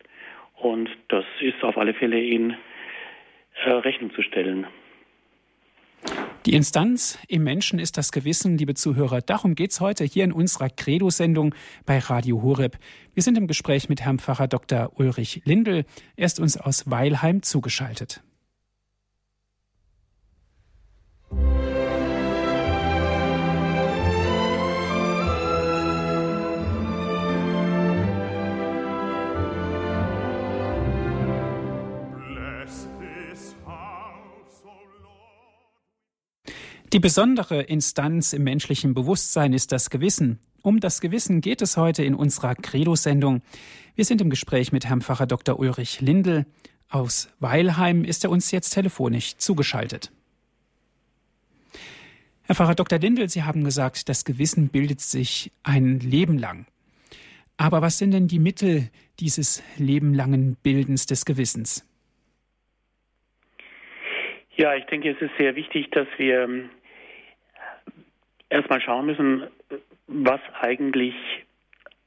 [0.56, 2.56] Und das ist auf alle Fälle in
[3.64, 4.66] äh, Rechnung zu stellen.
[6.44, 9.20] Die Instanz im Menschen ist das Gewissen, liebe Zuhörer.
[9.20, 11.54] Darum geht es heute hier in unserer Credo-Sendung
[11.86, 12.78] bei Radio Horeb.
[13.14, 14.90] Wir sind im Gespräch mit Herrn Pfarrer Dr.
[14.96, 15.84] Ulrich Lindel.
[16.16, 18.24] Er ist uns aus Weilheim zugeschaltet.
[36.92, 40.40] Die besondere Instanz im menschlichen Bewusstsein ist das Gewissen.
[40.60, 43.40] Um das Gewissen geht es heute in unserer Credo-Sendung.
[43.94, 45.58] Wir sind im Gespräch mit Herrn Pfarrer Dr.
[45.58, 46.44] Ulrich Lindel.
[46.90, 50.12] Aus Weilheim ist er uns jetzt telefonisch zugeschaltet.
[52.42, 52.98] Herr Pfarrer Dr.
[52.98, 56.66] Lindel, Sie haben gesagt, das Gewissen bildet sich ein Leben lang.
[57.56, 61.88] Aber was sind denn die Mittel dieses lebenlangen Bildens des Gewissens?
[64.56, 66.68] Ja, ich denke, es ist sehr wichtig, dass wir ähm,
[68.52, 69.44] erstmal schauen müssen,
[70.06, 71.14] was eigentlich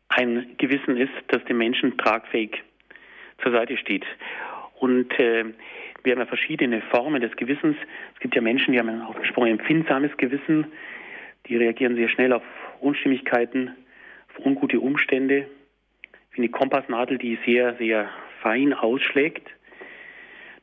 [0.10, 2.63] ein Gewissen ist, das dem Menschen tragfähig
[3.41, 4.05] zur Seite steht.
[4.79, 5.45] Und äh,
[6.03, 7.75] wir haben ja verschiedene Formen des Gewissens.
[8.13, 10.67] Es gibt ja Menschen, die haben ein ausgesprochen empfindsames Gewissen,
[11.47, 12.43] die reagieren sehr schnell auf
[12.79, 13.71] Unstimmigkeiten,
[14.29, 15.47] auf ungute Umstände,
[16.31, 18.10] wie eine Kompassnadel, die sehr, sehr
[18.41, 19.47] fein ausschlägt.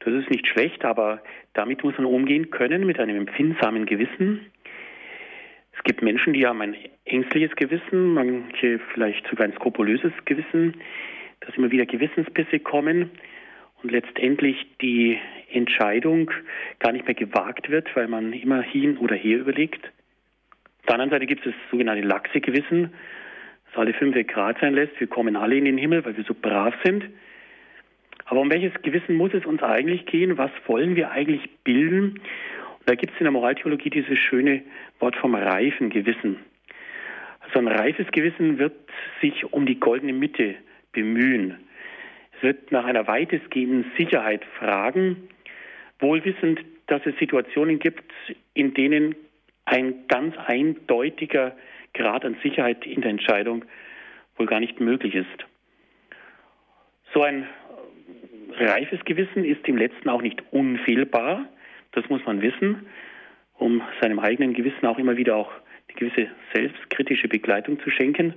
[0.01, 1.23] Das ist nicht schlecht, aber
[1.55, 4.52] damit muss man umgehen können mit einem empfindsamen Gewissen.
[5.83, 10.77] Es gibt Menschen, die haben ein ängstliches Gewissen, manche vielleicht sogar ein skrupulöses Gewissen,
[11.41, 13.11] dass immer wieder Gewissensbisse kommen
[13.83, 15.19] und letztendlich die
[15.51, 16.31] Entscheidung
[16.79, 19.85] gar nicht mehr gewagt wird, weil man immer hin oder her überlegt.
[19.85, 22.93] Auf der anderen Seite gibt es das sogenannte laxe Gewissen,
[23.67, 25.01] das alle fünf Grad sein lässt.
[25.01, 27.07] Wir kommen alle in den Himmel, weil wir so brav sind.
[28.27, 30.39] Aber um welches Gewissen muss es uns eigentlich gehen?
[30.39, 32.21] Was wollen wir eigentlich bilden?
[32.83, 34.61] Und da gibt es in der Moraltheologie dieses schöne
[34.99, 36.39] Wort vom reifen Gewissen.
[37.39, 38.75] Also ein reifes Gewissen wird
[39.21, 40.57] sich um die goldene Mitte
[40.91, 41.61] bemühen.
[42.37, 45.29] Es wird nach einer weitestgehenden Sicherheit fragen,
[46.01, 48.11] wohlwissend, dass es Situationen gibt,
[48.53, 49.15] in denen
[49.65, 51.57] ein ganz eindeutiger
[51.95, 53.65] Grad an Sicherheit in der Entscheidung
[54.37, 55.29] wohl gar nicht möglich ist.
[57.15, 57.47] So ein
[58.55, 61.47] reifes Gewissen ist im letzten auch nicht unfehlbar.
[61.93, 62.87] Das muss man wissen,
[63.59, 65.51] um seinem eigenen Gewissen auch immer wieder auch
[65.89, 68.35] eine gewisse selbstkritische Begleitung zu schenken.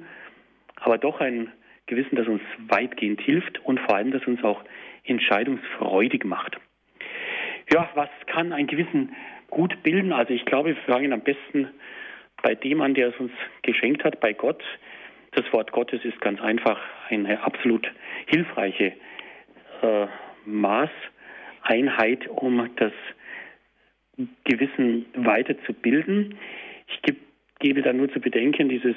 [0.76, 1.52] Aber doch ein
[1.88, 4.64] Gewissen, das uns weitgehend hilft und vor allem, das uns auch
[5.04, 6.58] entscheidungsfreudig macht.
[7.72, 9.16] Ja, was kann ein Gewissen
[9.50, 10.12] gut bilden?
[10.12, 11.70] Also ich glaube, wir fangen am besten
[12.42, 14.64] bei dem an, der es uns geschenkt hat, bei Gott.
[15.32, 17.92] Das Wort Gottes ist ganz einfach eine absolut
[18.28, 18.94] hilfreiche
[19.82, 20.08] äh,
[20.46, 22.94] Maßeinheit, um das
[24.44, 26.36] Gewissen weiterzubilden.
[26.88, 27.20] Ich gebe,
[27.60, 28.96] gebe da nur zu bedenken, dieses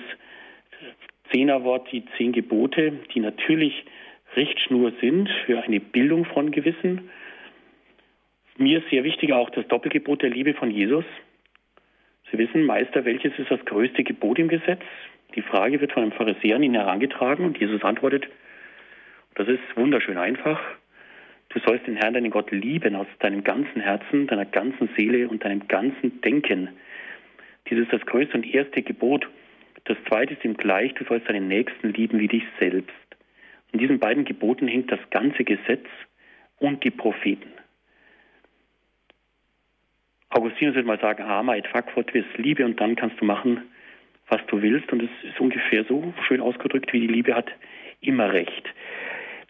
[1.30, 3.84] Zehnerwort, die zehn Gebote, die natürlich
[4.36, 7.10] Richtschnur sind für eine Bildung von Gewissen.
[8.56, 11.04] Mir ist sehr wichtig auch das Doppelgebot der Liebe von Jesus.
[12.30, 14.82] Sie wissen, Meister, welches ist das größte Gebot im Gesetz?
[15.34, 18.28] Die Frage wird von einem Pharisäer an ihn herangetragen und Jesus antwortet,
[19.34, 20.60] das ist wunderschön einfach.
[21.50, 25.44] Du sollst den Herrn, deinen Gott, lieben aus deinem ganzen Herzen, deiner ganzen Seele und
[25.44, 26.68] deinem ganzen Denken.
[27.70, 29.28] Dieses ist das größte und erste Gebot.
[29.84, 32.92] Das zweite ist ihm gleich, du sollst deinen Nächsten lieben wie dich selbst.
[33.72, 35.86] In diesen beiden Geboten hängt das ganze Gesetz
[36.58, 37.52] und die Propheten.
[40.30, 43.62] Augustinus würde mal sagen, ama et fac fortvis Liebe und dann kannst du machen,
[44.28, 44.92] was du willst.
[44.92, 47.50] Und es ist ungefähr so schön ausgedrückt, wie die Liebe hat
[48.00, 48.68] immer recht.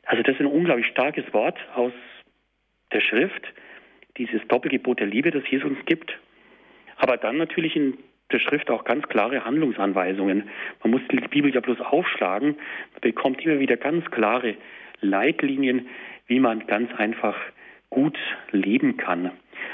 [0.08, 1.92] Also das ist ein unglaublich starkes Wort aus
[2.92, 3.46] der Schrift,
[4.16, 6.18] dieses Doppelgebot der Liebe, das Jesus uns gibt.
[6.96, 7.98] Aber dann natürlich in
[8.32, 10.48] der Schrift auch ganz klare Handlungsanweisungen.
[10.82, 12.56] Man muss die Bibel ja bloß aufschlagen,
[12.92, 14.56] man bekommt immer wieder ganz klare
[15.02, 15.88] Leitlinien,
[16.26, 17.36] wie man ganz einfach
[17.90, 18.18] gut
[18.50, 19.30] leben kann.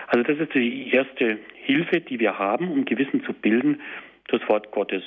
[0.09, 3.81] Also das ist die erste Hilfe, die wir haben, um Gewissen zu bilden,
[4.27, 5.05] das Wort Gottes.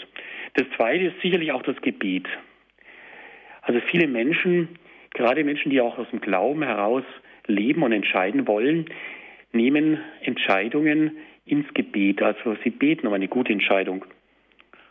[0.54, 2.28] Das zweite ist sicherlich auch das Gebet.
[3.62, 4.80] Also viele Menschen
[5.17, 7.03] Gerade Menschen, die auch aus dem Glauben heraus
[7.47, 8.86] leben und entscheiden wollen,
[9.51, 12.21] nehmen Entscheidungen ins Gebet.
[12.21, 14.06] Also sie beten um eine gute Entscheidung.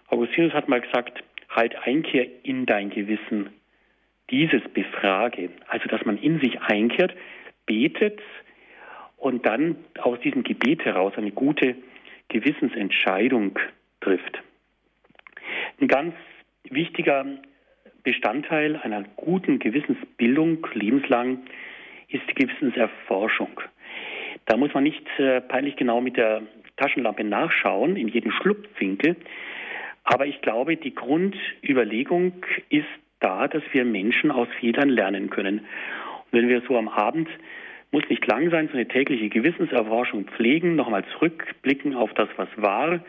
[0.08, 3.50] Augustinus hat mal gesagt, halt Einkehr in dein Gewissen.
[4.30, 5.50] Dieses befrage.
[5.68, 7.14] Also, dass man in sich einkehrt,
[7.64, 8.20] betet
[9.18, 11.76] und dann aus diesem Gebet heraus eine gute
[12.30, 13.60] Gewissensentscheidung
[14.00, 14.42] trifft.
[15.80, 16.14] Ein ganz
[16.64, 17.24] wichtiger
[18.06, 21.40] Bestandteil einer guten Gewissensbildung lebenslang
[22.08, 23.60] ist die Gewissenserforschung.
[24.44, 26.42] Da muss man nicht äh, peinlich genau mit der
[26.76, 29.16] Taschenlampe nachschauen, in jedem Schlupfwinkel.
[30.04, 32.86] Aber ich glaube, die Grundüberlegung ist
[33.18, 35.58] da, dass wir Menschen aus Fehlern lernen können.
[35.58, 37.28] Und wenn wir so am Abend,
[37.90, 43.00] muss nicht lang sein, so eine tägliche Gewissenserforschung pflegen, nochmal zurückblicken auf das, was war,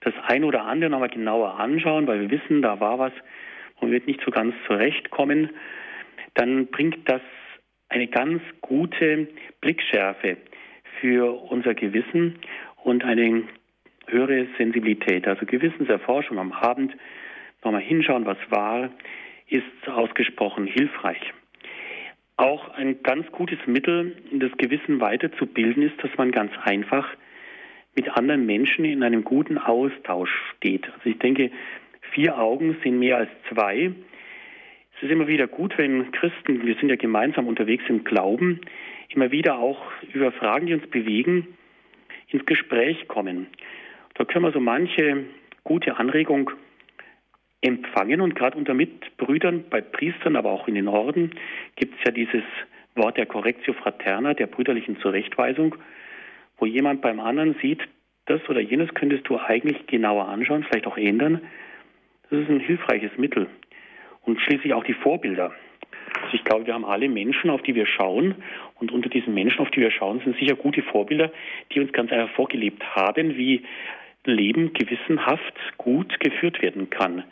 [0.00, 3.12] das ein oder andere nochmal genauer anschauen, weil wir wissen, da war was,
[3.80, 5.50] und wird nicht so ganz zurechtkommen,
[6.34, 7.22] dann bringt das
[7.88, 9.28] eine ganz gute
[9.60, 10.36] Blickschärfe
[11.00, 12.38] für unser Gewissen
[12.82, 13.44] und eine
[14.06, 15.26] höhere Sensibilität.
[15.26, 16.94] Also Gewissenserforschung am Abend,
[17.64, 18.90] nochmal hinschauen, was war,
[19.48, 21.20] ist ausgesprochen hilfreich.
[22.36, 27.08] Auch ein ganz gutes Mittel, das Gewissen weiterzubilden, ist, dass man ganz einfach
[27.96, 30.86] mit anderen Menschen in einem guten Austausch steht.
[30.86, 31.50] Also ich denke,
[32.12, 33.92] Vier Augen sind mehr als zwei.
[34.96, 38.60] Es ist immer wieder gut, wenn Christen, wir sind ja gemeinsam unterwegs im Glauben,
[39.10, 39.80] immer wieder auch
[40.12, 41.46] über Fragen, die uns bewegen,
[42.28, 43.46] ins Gespräch kommen.
[44.14, 45.24] Da können wir so manche
[45.64, 46.50] gute Anregung
[47.60, 51.32] empfangen und gerade unter Mitbrüdern, bei Priestern, aber auch in den Orden
[51.76, 52.42] gibt es ja dieses
[52.94, 55.76] Wort der Correctio Fraterna, der brüderlichen Zurechtweisung,
[56.58, 57.80] wo jemand beim anderen sieht,
[58.26, 61.40] das oder jenes könntest du eigentlich genauer anschauen, vielleicht auch ändern.
[62.30, 63.46] Das ist ein hilfreiches Mittel.
[64.22, 65.54] Und schließlich auch die Vorbilder.
[66.22, 68.34] Also ich glaube, wir haben alle Menschen, auf die wir schauen.
[68.78, 71.32] Und unter diesen Menschen, auf die wir schauen, sind sicher gute Vorbilder,
[71.72, 73.62] die uns ganz einfach vorgelebt haben, wie
[74.24, 77.24] Leben gewissenhaft gut geführt werden kann.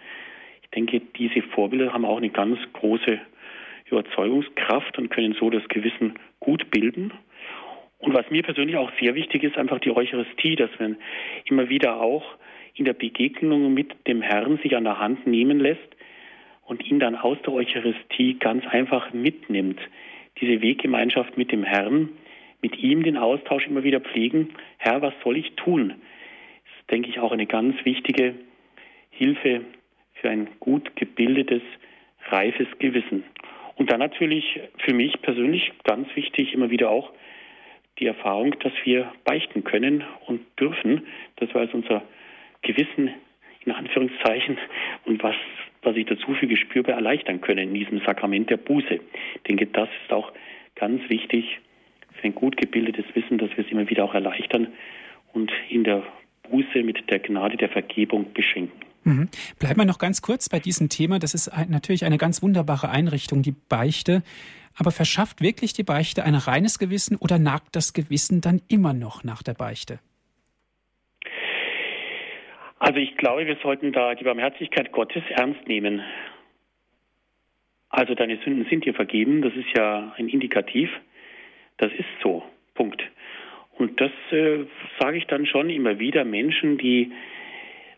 [0.62, 3.20] Ich denke, diese Vorbilder haben auch eine ganz große
[3.90, 7.12] Überzeugungskraft und können so das Gewissen gut bilden.
[7.98, 10.96] Und was mir persönlich auch sehr wichtig ist, einfach die Eucharistie, dass man
[11.44, 12.24] immer wieder auch
[12.76, 15.96] in der Begegnung mit dem Herrn sich an der Hand nehmen lässt
[16.66, 19.80] und ihn dann aus der Eucharistie ganz einfach mitnimmt.
[20.40, 22.10] Diese Weggemeinschaft mit dem Herrn,
[22.60, 24.50] mit ihm den Austausch immer wieder pflegen.
[24.78, 25.88] Herr, was soll ich tun?
[25.88, 28.34] Das ist, denke ich, auch eine ganz wichtige
[29.10, 29.62] Hilfe
[30.14, 31.62] für ein gut gebildetes,
[32.28, 33.24] reifes Gewissen.
[33.76, 37.12] Und dann natürlich für mich persönlich ganz wichtig immer wieder auch
[37.98, 41.06] die Erfahrung, dass wir beichten können und dürfen,
[41.36, 42.02] dass wir als unser
[42.66, 43.10] Gewissen
[43.64, 44.58] in Anführungszeichen
[45.04, 45.34] und was,
[45.82, 49.00] was ich dazu füge, spürbar erleichtern können in diesem Sakrament der Buße.
[49.34, 50.32] Ich denke, das ist auch
[50.74, 51.58] ganz wichtig
[52.12, 54.68] für ein gut gebildetes Wissen, dass wir es immer wieder auch erleichtern
[55.32, 56.02] und in der
[56.50, 58.80] Buße mit der Gnade der Vergebung beschenken.
[59.04, 59.28] Mhm.
[59.58, 61.18] Bleiben wir noch ganz kurz bei diesem Thema.
[61.18, 64.22] Das ist natürlich eine ganz wunderbare Einrichtung, die Beichte.
[64.78, 69.24] Aber verschafft wirklich die Beichte ein reines Gewissen oder nagt das Gewissen dann immer noch
[69.24, 69.98] nach der Beichte?
[72.78, 76.02] Also ich glaube, wir sollten da die Barmherzigkeit Gottes ernst nehmen.
[77.88, 80.90] Also deine Sünden sind dir vergeben, das ist ja ein Indikativ.
[81.78, 82.42] Das ist so.
[82.74, 83.02] Punkt.
[83.78, 84.64] Und das äh,
[84.98, 87.12] sage ich dann schon immer wieder Menschen, die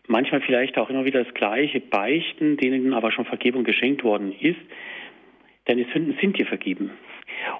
[0.07, 4.59] manchmal vielleicht auch immer wieder das Gleiche beichten, denen aber schon Vergebung geschenkt worden ist.
[5.65, 6.91] Deine Sünden sind dir vergeben.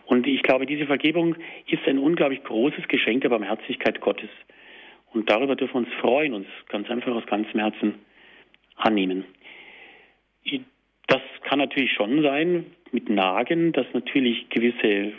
[0.06, 1.36] Und ich glaube, diese Vergebung
[1.68, 4.30] ist ein unglaublich großes Geschenk der Barmherzigkeit Gottes.
[5.14, 7.96] Und darüber dürfen wir uns freuen, uns ganz einfach aus ganzem Herzen
[8.76, 9.26] annehmen.
[11.08, 15.14] Das kann natürlich schon sein mit Nagen, dass natürlich gewisse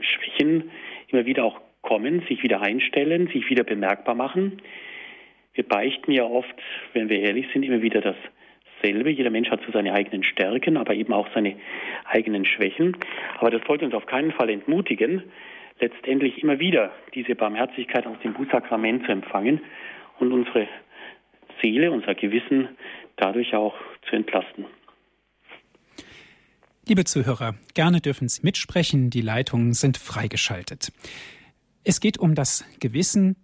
[0.00, 0.70] Schwächen
[1.08, 4.60] immer wieder auch kommen, sich wieder einstellen, sich wieder bemerkbar machen.
[5.54, 6.54] Wir beichten ja oft,
[6.92, 9.10] wenn wir ehrlich sind, immer wieder dasselbe.
[9.10, 11.56] Jeder Mensch hat so seine eigenen Stärken, aber eben auch seine
[12.04, 12.96] eigenen Schwächen.
[13.38, 15.22] Aber das sollte uns auf keinen Fall entmutigen,
[15.80, 19.60] letztendlich immer wieder diese Barmherzigkeit aus dem Bußsakrament zu empfangen
[20.18, 20.68] und unsere
[21.62, 22.68] Seele, unser Gewissen
[23.16, 23.74] dadurch auch
[24.08, 24.66] zu entlasten.
[26.88, 30.92] Liebe Zuhörer, gerne dürfen Sie mitsprechen, die Leitungen sind freigeschaltet.
[31.82, 33.36] Es geht um das Gewissen,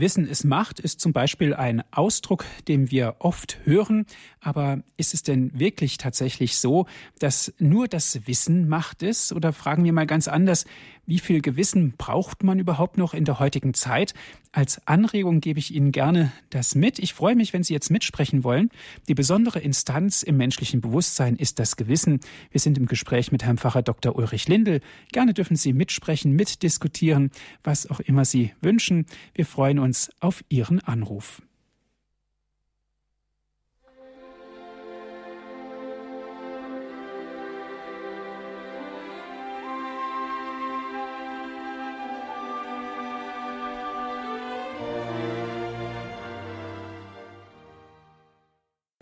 [0.00, 4.06] Wissen ist Macht ist zum Beispiel ein Ausdruck, den wir oft hören.
[4.40, 6.86] Aber ist es denn wirklich tatsächlich so,
[7.18, 9.32] dass nur das Wissen Macht ist?
[9.32, 10.64] Oder fragen wir mal ganz anders,
[11.10, 14.14] wie viel Gewissen braucht man überhaupt noch in der heutigen Zeit?
[14.52, 17.00] Als Anregung gebe ich Ihnen gerne das mit.
[17.00, 18.70] Ich freue mich, wenn Sie jetzt mitsprechen wollen.
[19.08, 22.20] Die besondere Instanz im menschlichen Bewusstsein ist das Gewissen.
[22.52, 24.14] Wir sind im Gespräch mit Herrn Pfarrer Dr.
[24.14, 24.82] Ulrich Lindel.
[25.10, 27.32] Gerne dürfen Sie mitsprechen, mitdiskutieren,
[27.64, 29.06] was auch immer Sie wünschen.
[29.34, 31.42] Wir freuen uns auf Ihren Anruf.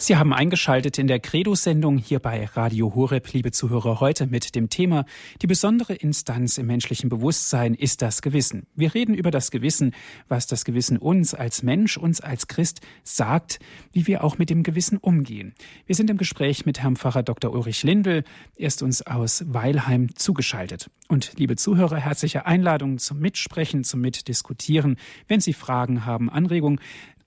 [0.09, 4.71] Sie haben eingeschaltet in der Credo-Sendung hier bei Radio Horeb, liebe Zuhörer, heute mit dem
[4.71, 5.05] Thema
[5.43, 8.67] Die besondere Instanz im menschlichen Bewusstsein ist das Gewissen.
[8.75, 9.95] Wir reden über das Gewissen,
[10.27, 13.59] was das Gewissen uns als Mensch, uns als Christ sagt,
[13.93, 15.53] wie wir auch mit dem Gewissen umgehen.
[15.85, 17.53] Wir sind im Gespräch mit Herrn Pfarrer Dr.
[17.53, 18.25] Ulrich Lindel.
[18.57, 20.91] Er ist uns aus Weilheim zugeschaltet.
[21.09, 24.97] Und liebe Zuhörer, herzliche Einladung zum Mitsprechen, zum Mitdiskutieren.
[25.27, 26.81] Wenn Sie Fragen haben, Anregungen,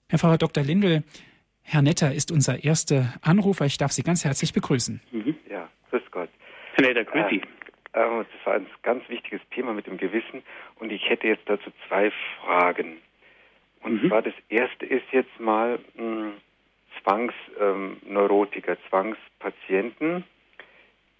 [0.08, 0.64] Herr Pfarrer Dr.
[0.64, 1.04] Lindel,
[1.64, 3.64] Herr Netter ist unser erster Anrufer.
[3.66, 5.00] Ich darf Sie ganz herzlich begrüßen.
[5.10, 5.36] Mhm.
[5.48, 6.28] Ja, grüß Gott.
[6.74, 7.42] Herr Netter, grüß Sie.
[7.92, 10.42] Äh, äh, das war ein ganz wichtiges Thema mit dem Gewissen
[10.76, 12.10] und ich hätte jetzt dazu zwei
[12.40, 12.98] Fragen.
[13.82, 14.08] Und mhm.
[14.08, 16.32] zwar das erste ist jetzt mal mh,
[17.02, 20.24] Zwangsneurotiker, ähm, Zwangspatienten.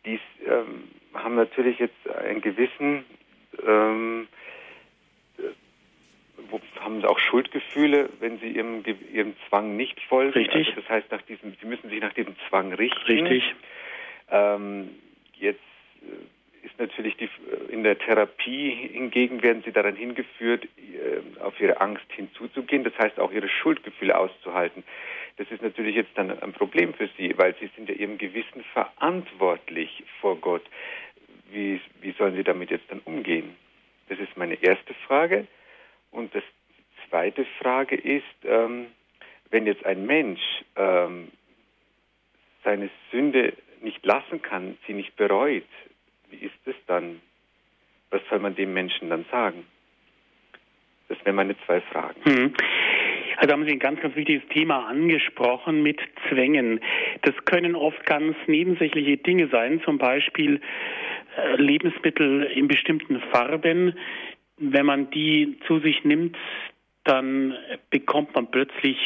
[0.04, 3.04] Die ähm, haben natürlich jetzt ein Gewissen,
[3.66, 4.28] ähm,
[6.80, 8.82] haben sie auch Schuldgefühle, wenn sie ihrem,
[9.12, 10.32] ihrem Zwang nicht folgen.
[10.32, 10.68] Richtig.
[10.68, 13.00] Also das heißt, nach diesem, sie müssen sich nach diesem Zwang richten.
[13.06, 13.54] Richtig.
[14.30, 14.90] Ähm,
[15.38, 15.60] jetzt
[16.02, 21.60] äh, ist natürlich die, äh, in der Therapie hingegen werden sie daran hingeführt, äh, auf
[21.60, 24.84] ihre Angst hinzuzugehen, das heißt auch ihre Schuldgefühle auszuhalten.
[25.36, 28.64] Das ist natürlich jetzt dann ein Problem für sie, weil sie sind ja ihrem Gewissen
[28.72, 30.62] verantwortlich vor Gott.
[31.50, 33.56] Wie, wie sollen sie damit jetzt dann umgehen?
[34.08, 35.46] Das ist meine erste Frage.
[36.12, 36.44] Und das
[37.08, 38.86] zweite Frage ist, ähm,
[39.50, 40.40] wenn jetzt ein Mensch
[40.76, 41.32] ähm,
[42.64, 45.64] seine Sünde nicht lassen kann, sie nicht bereut,
[46.30, 47.20] wie ist es dann?
[48.10, 49.66] Was soll man dem Menschen dann sagen?
[51.08, 52.20] Das wären meine zwei Fragen.
[52.24, 52.54] Hm.
[53.36, 55.98] Also haben Sie ein ganz, ganz wichtiges Thema angesprochen mit
[56.28, 56.80] Zwängen.
[57.22, 60.60] Das können oft ganz nebensächliche Dinge sein, zum Beispiel
[61.36, 63.98] äh, Lebensmittel in bestimmten Farben.
[64.58, 66.36] Wenn man die zu sich nimmt,
[67.04, 67.54] dann
[67.90, 68.96] bekommt man plötzlich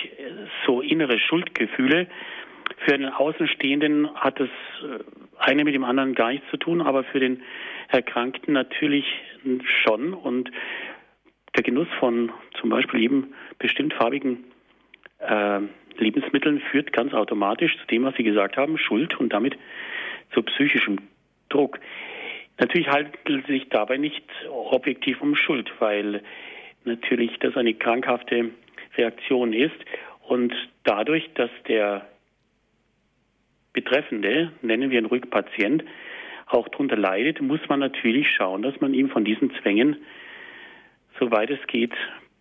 [0.66, 2.08] so innere Schuldgefühle.
[2.84, 4.98] Für einen Außenstehenden hat das äh,
[5.38, 7.42] eine mit dem anderen gar nichts zu tun, aber für den
[7.88, 9.06] Erkrankten natürlich
[9.84, 10.12] schon.
[10.14, 10.50] Und
[11.56, 14.44] der Genuss von zum Beispiel eben bestimmt farbigen
[15.20, 15.60] äh,
[15.96, 19.56] Lebensmitteln führt ganz automatisch zu dem, was Sie gesagt haben, Schuld und damit
[20.32, 20.98] zu psychischem
[21.48, 21.78] Druck.
[22.58, 26.22] Natürlich handelt es sich dabei nicht objektiv um Schuld, weil
[26.84, 28.50] natürlich das eine krankhafte
[28.96, 29.76] Reaktion ist
[30.26, 30.54] und
[30.84, 32.06] dadurch, dass der
[33.72, 35.84] Betreffende, nennen wir ihn ruhig Patient,
[36.46, 39.96] auch darunter leidet, muss man natürlich schauen, dass man ihm von diesen Zwängen,
[41.20, 41.92] soweit es geht,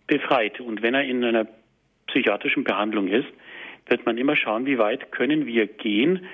[0.07, 0.61] befreit.
[0.61, 1.47] Und wenn er in einer
[2.07, 3.27] psychiatrischen Behandlung ist,
[3.87, 6.25] wird man immer schauen, wie weit können wir gehen,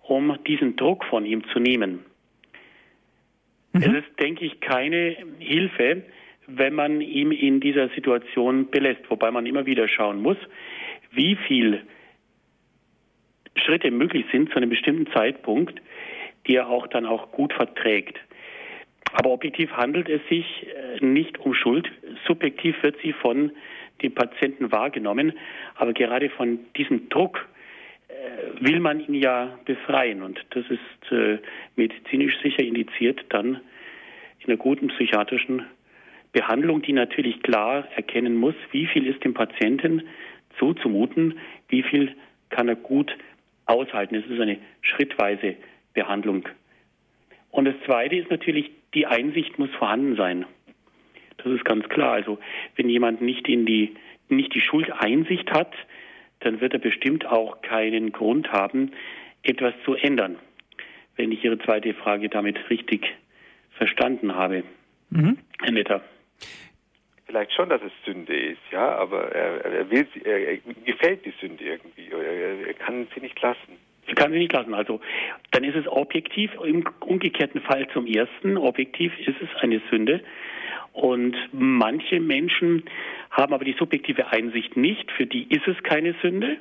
[0.00, 2.04] um diesen Druck von ihm zu nehmen.
[3.72, 3.82] Mhm.
[3.82, 6.02] Es ist, denke ich, keine Hilfe,
[6.46, 10.38] wenn man ihm in dieser Situation belässt, wobei man immer wieder schauen muss,
[11.12, 11.82] wie viel
[13.56, 15.80] Schritte möglich sind zu einem bestimmten Zeitpunkt,
[16.46, 18.18] die er auch dann auch gut verträgt.
[19.12, 21.90] Aber objektiv handelt es sich äh, nicht um Schuld.
[22.26, 23.52] Subjektiv wird sie von
[24.02, 25.32] dem Patienten wahrgenommen.
[25.76, 27.46] Aber gerade von diesem Druck
[28.60, 30.22] will man ihn ja befreien.
[30.22, 31.38] Und das ist äh,
[31.76, 33.60] medizinisch sicher indiziert, dann
[34.40, 35.64] in einer guten psychiatrischen
[36.32, 40.02] Behandlung, die natürlich klar erkennen muss, wie viel ist dem Patienten
[40.58, 41.38] zuzumuten,
[41.68, 42.14] wie viel
[42.50, 43.16] kann er gut
[43.66, 44.14] aushalten.
[44.14, 45.56] Es ist eine schrittweise
[45.94, 46.48] Behandlung.
[47.50, 50.46] Und das Zweite ist natürlich, die Einsicht muss vorhanden sein.
[51.38, 52.12] Das ist ganz klar.
[52.12, 52.38] Also
[52.76, 53.94] wenn jemand nicht in die
[54.28, 55.72] nicht die Schuldeinsicht hat,
[56.40, 58.92] dann wird er bestimmt auch keinen Grund haben,
[59.42, 60.36] etwas zu ändern.
[61.16, 63.14] Wenn ich Ihre zweite Frage damit richtig
[63.72, 64.62] verstanden habe,
[65.10, 65.38] mhm.
[65.60, 66.02] Herr Netter
[67.28, 71.24] vielleicht schon, dass es Sünde ist, ja, aber er, er will sie, er, er gefällt
[71.26, 73.76] die Sünde irgendwie, er, er kann sie nicht lassen.
[74.08, 74.72] Sie kann sie nicht lassen.
[74.72, 75.00] Also
[75.50, 80.22] dann ist es objektiv, im umgekehrten Fall zum ersten, objektiv ist es eine Sünde.
[80.98, 82.82] Und manche Menschen
[83.30, 86.56] haben aber die subjektive Einsicht nicht, für die ist es keine Sünde.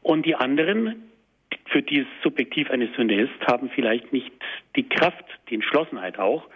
[0.00, 1.02] Und die anderen,
[1.66, 4.30] für die es subjektiv eine Sünde ist, haben vielleicht nicht
[4.76, 6.46] die Kraft, die Entschlossenheit auch,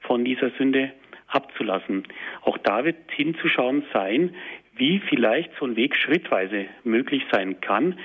[0.00, 0.92] von dieser Sünde
[1.26, 2.04] abzulassen.
[2.42, 4.34] Auch da wird hinzuschauen sein,
[4.76, 7.98] wie vielleicht so ein Weg schrittweise möglich sein kann,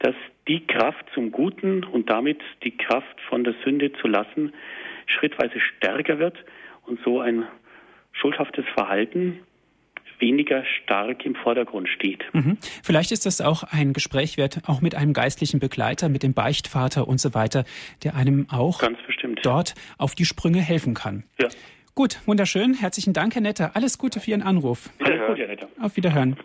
[0.00, 0.14] dass
[0.48, 4.52] die Kraft zum Guten und damit die Kraft von der Sünde zu lassen
[5.06, 6.36] schrittweise stärker wird
[6.86, 7.46] und so ein
[8.12, 9.40] schuldhaftes Verhalten
[10.22, 12.24] weniger stark im Vordergrund steht.
[12.32, 12.56] Mhm.
[12.82, 17.08] Vielleicht ist das auch ein Gespräch wert, auch mit einem geistlichen Begleiter, mit dem Beichtvater
[17.08, 17.64] und so weiter,
[18.04, 18.80] der einem auch
[19.42, 21.24] dort auf die Sprünge helfen kann.
[21.40, 21.48] Ja.
[21.94, 22.72] Gut, wunderschön.
[22.72, 23.72] Herzlichen Dank, Herr Netter.
[23.74, 24.88] Alles Gute für Ihren Anruf.
[25.00, 25.68] Alles Gute, Herr Netter.
[25.78, 26.36] Auf Wiederhören.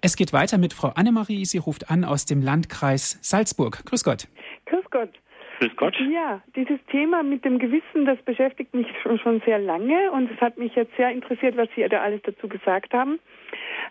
[0.00, 1.44] Es geht weiter mit Frau Annemarie.
[1.46, 3.84] Sie ruft an aus dem Landkreis Salzburg.
[3.86, 4.28] Grüß Gott.
[4.66, 5.10] Grüß Gott.
[5.58, 5.96] Grüß Gott.
[6.12, 10.40] Ja, dieses Thema mit dem Gewissen, das beschäftigt mich schon, schon sehr lange und es
[10.40, 13.18] hat mich jetzt sehr interessiert, was Sie da alles dazu gesagt haben.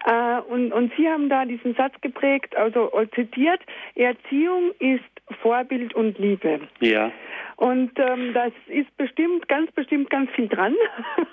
[0.05, 3.59] Äh, und, und Sie haben da diesen Satz geprägt, also zitiert,
[3.95, 5.03] Erziehung ist
[5.41, 6.61] Vorbild und Liebe.
[6.79, 7.11] Ja.
[7.57, 10.75] Und ähm, das ist bestimmt, ganz bestimmt ganz viel dran.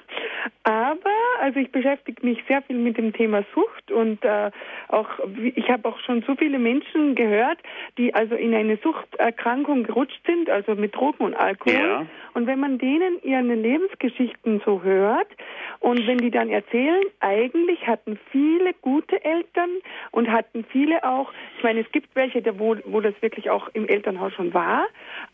[0.65, 1.11] Aber,
[1.41, 4.51] also ich beschäftige mich sehr viel mit dem Thema Sucht und äh,
[4.89, 5.09] auch,
[5.55, 7.59] ich habe auch schon so viele Menschen gehört,
[7.99, 11.75] die also in eine Suchterkrankung gerutscht sind, also mit Drogen und Alkohol.
[11.75, 12.07] Ja.
[12.33, 15.29] Und wenn man denen ihre Lebensgeschichten so hört
[15.81, 19.71] und wenn die dann erzählen, eigentlich hatten viele gute Eltern
[20.11, 23.87] und hatten viele auch, ich meine, es gibt welche, wo, wo das wirklich auch im
[23.87, 24.87] Elternhaus schon war,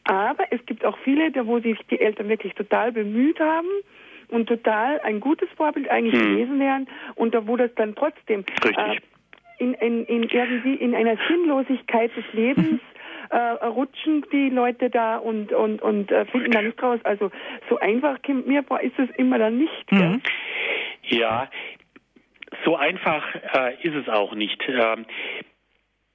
[0.04, 3.68] aber es gibt auch viele, wo sich die Eltern wirklich total bemüht haben
[4.28, 6.36] und total ein gutes Vorbild eigentlich hm.
[6.36, 8.96] gewesen wären und da wo das dann trotzdem äh,
[9.58, 12.80] in, in, in irgendwie in einer Sinnlosigkeit des Lebens
[13.30, 17.00] äh, rutschen die Leute da und und und äh, finden da nicht raus.
[17.04, 17.30] Also
[17.68, 19.92] so einfach mir ist es immer dann nicht.
[19.92, 20.22] Mhm.
[21.04, 21.48] Ja,
[22.64, 24.62] so einfach äh, ist es auch nicht.
[24.68, 25.06] Ähm,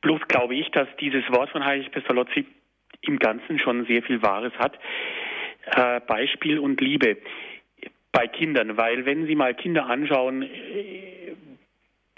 [0.01, 2.45] bloß glaube ich, dass dieses Wort von Heilig Pestalozzi
[3.07, 4.77] im Ganzen schon sehr viel Wahres hat.
[5.65, 7.17] Äh, Beispiel und Liebe
[8.11, 11.35] bei Kindern, weil wenn Sie mal Kinder anschauen, äh,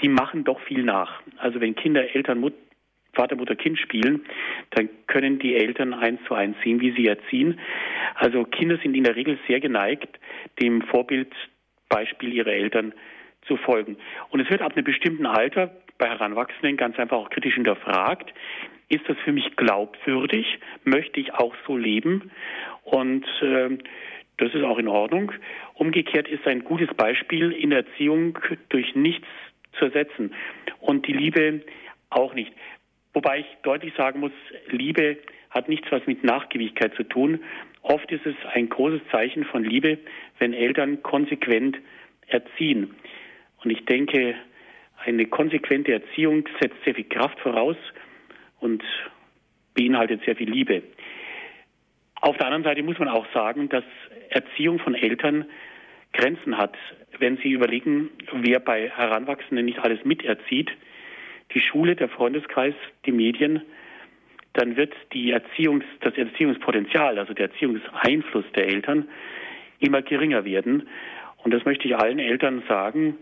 [0.02, 1.22] die machen doch viel nach.
[1.38, 2.54] Also wenn Kinder Eltern, Mut,
[3.14, 4.26] Vater, Mutter, Kind spielen,
[4.72, 7.60] dann können die Eltern eins zu eins sehen, wie sie erziehen.
[8.14, 10.20] Also Kinder sind in der Regel sehr geneigt,
[10.62, 12.94] dem Vorbildbeispiel ihrer Eltern
[13.48, 13.98] zu folgen.
[14.30, 18.32] Und es wird ab einem bestimmten Alter bei Heranwachsenden ganz einfach auch kritisch hinterfragt.
[18.90, 20.60] Ist das für mich glaubwürdig?
[20.84, 22.32] Möchte ich auch so leben?
[22.84, 23.78] Und äh,
[24.38, 25.32] das ist auch in Ordnung.
[25.74, 28.38] Umgekehrt ist ein gutes Beispiel in der Erziehung
[28.70, 29.28] durch nichts
[29.78, 30.34] zu ersetzen.
[30.80, 31.62] Und die Liebe
[32.10, 32.54] auch nicht.
[33.14, 34.32] Wobei ich deutlich sagen muss,
[34.70, 35.18] Liebe
[35.50, 37.40] hat nichts was mit Nachgiebigkeit zu tun.
[37.82, 39.98] Oft ist es ein großes Zeichen von Liebe,
[40.40, 41.78] wenn Eltern konsequent
[42.28, 42.96] erziehen.
[43.64, 44.36] Und ich denke,
[45.04, 47.78] eine konsequente Erziehung setzt sehr viel Kraft voraus
[48.60, 48.84] und
[49.74, 50.84] beinhaltet sehr viel Liebe.
[52.22, 53.84] Auf der anderen Seite muss man auch sagen, dass
[54.30, 55.46] Erziehung von Eltern
[56.14, 56.76] Grenzen hat.
[57.20, 60.72] Wenn Sie überlegen, wer bei Heranwachsenden nicht alles miterzieht,
[61.54, 62.74] die Schule, der Freundeskreis,
[63.06, 63.62] die Medien,
[64.54, 69.08] dann wird die Erziehungs, das Erziehungspotenzial, also der Erziehungseinfluss der Eltern
[69.80, 70.88] immer geringer werden.
[71.44, 73.18] Und das möchte ich allen Eltern sagen,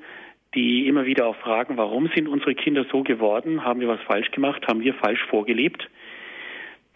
[0.55, 3.63] die immer wieder auch fragen, warum sind unsere Kinder so geworden?
[3.63, 4.65] Haben wir was falsch gemacht?
[4.67, 5.87] Haben wir falsch vorgelebt?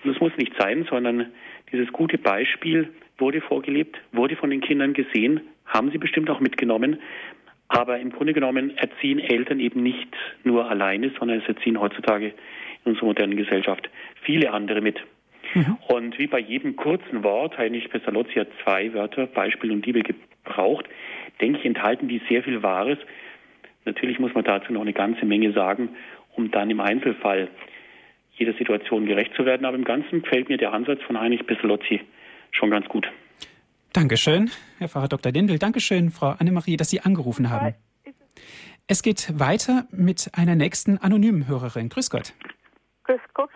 [0.03, 1.28] Das muss nicht sein, sondern
[1.72, 6.99] dieses gute Beispiel wurde vorgelebt, wurde von den Kindern gesehen, haben sie bestimmt auch mitgenommen.
[7.68, 12.34] Aber im Grunde genommen erziehen Eltern eben nicht nur alleine, sondern es erziehen heutzutage
[12.86, 13.89] in unserer modernen Gesellschaft
[14.24, 14.99] viele andere mit.
[15.53, 15.78] Mhm.
[15.88, 20.86] Und wie bei jedem kurzen Wort, Heinrich Pestalozzi hat zwei Wörter, Beispiel und Liebe, gebraucht,
[21.41, 22.97] denke ich, enthalten die sehr viel Wahres.
[23.86, 25.89] Natürlich muss man dazu noch eine ganze Menge sagen,
[26.36, 27.49] um dann im Einzelfall
[28.34, 29.65] jeder Situation gerecht zu werden.
[29.65, 32.01] Aber im Ganzen gefällt mir der Ansatz von Heinrich Pestalozzi
[32.51, 33.07] schon ganz gut.
[33.93, 35.32] Dankeschön, Herr Pfarrer Dr.
[35.32, 35.57] Lindel.
[35.57, 37.73] Dankeschön, Frau Annemarie, dass Sie angerufen haben.
[38.88, 41.89] Es geht weiter mit einer nächsten anonymen Hörerin.
[41.89, 42.34] Grüß Gott.
[43.03, 43.51] Grüß Gott.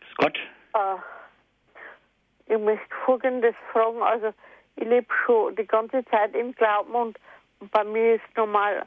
[0.00, 0.38] Grüß Gott.
[0.74, 4.02] Äh, ich möchte Folgendes fragen.
[4.02, 4.34] Also,
[4.76, 7.18] ich lebe schon die ganze Zeit im Glauben und
[7.70, 8.84] bei mir ist normal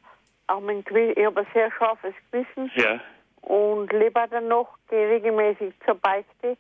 [0.48, 2.72] auch mein Gewissen, ich habe ein sehr scharfes Gewissen.
[2.76, 3.00] Ja.
[3.42, 6.58] Und lebe dann noch, gehe regelmäßig zur Beichte.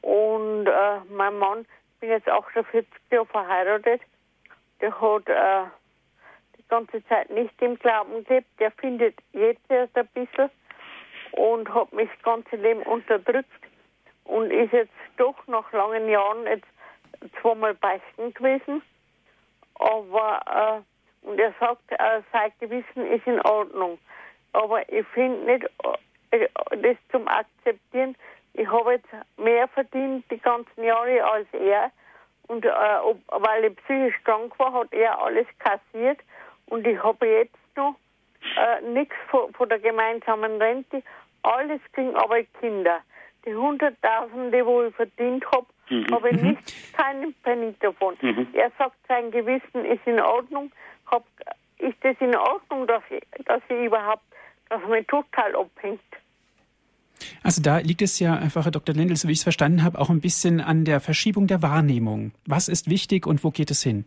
[0.00, 1.66] Und äh, mein Mann
[2.00, 4.00] bin jetzt auch schon 40 Jahre verheiratet.
[4.80, 5.64] Der hat äh,
[6.58, 8.48] die ganze Zeit nicht im Glauben gelebt.
[8.58, 10.50] Der findet jetzt erst ein bisschen
[11.32, 13.48] und hat mich das ganze Leben unterdrückt
[14.24, 16.66] und ist jetzt doch nach langen Jahren jetzt
[17.40, 18.82] zweimal beichten gewesen.
[19.74, 20.91] Aber, äh,
[21.22, 21.82] und er sagt,
[22.32, 23.98] sein Gewissen ist in Ordnung.
[24.52, 25.70] Aber ich finde nicht,
[26.30, 28.16] äh, das zum Akzeptieren,
[28.54, 29.08] ich habe jetzt
[29.38, 31.90] mehr verdient die ganzen Jahre als er.
[32.48, 32.70] Und äh,
[33.02, 36.18] ob, weil ich psychisch krank war, hat er alles kassiert.
[36.66, 37.94] Und ich habe jetzt noch
[38.56, 41.02] äh, nichts von, von, der gemeinsamen Rente.
[41.42, 43.00] Alles ging aber Kinder.
[43.46, 46.06] Die Hunderttausende, wo ich verdient habe, mhm.
[46.10, 46.42] habe mhm.
[46.50, 48.14] nicht keinen Penny davon.
[48.20, 48.46] Mhm.
[48.52, 50.72] Er sagt, sein Gewissen ist in Ordnung.
[51.06, 51.24] Hab,
[51.78, 54.24] ist das in Ordnung, dass ich, dass überhaupt,
[54.68, 56.00] dass man total abhängt?
[57.42, 58.94] Also da liegt es ja einfach, Herr Dr.
[58.94, 62.32] Lendl, so wie ich es verstanden habe, auch ein bisschen an der Verschiebung der Wahrnehmung.
[62.46, 64.06] Was ist wichtig und wo geht es hin?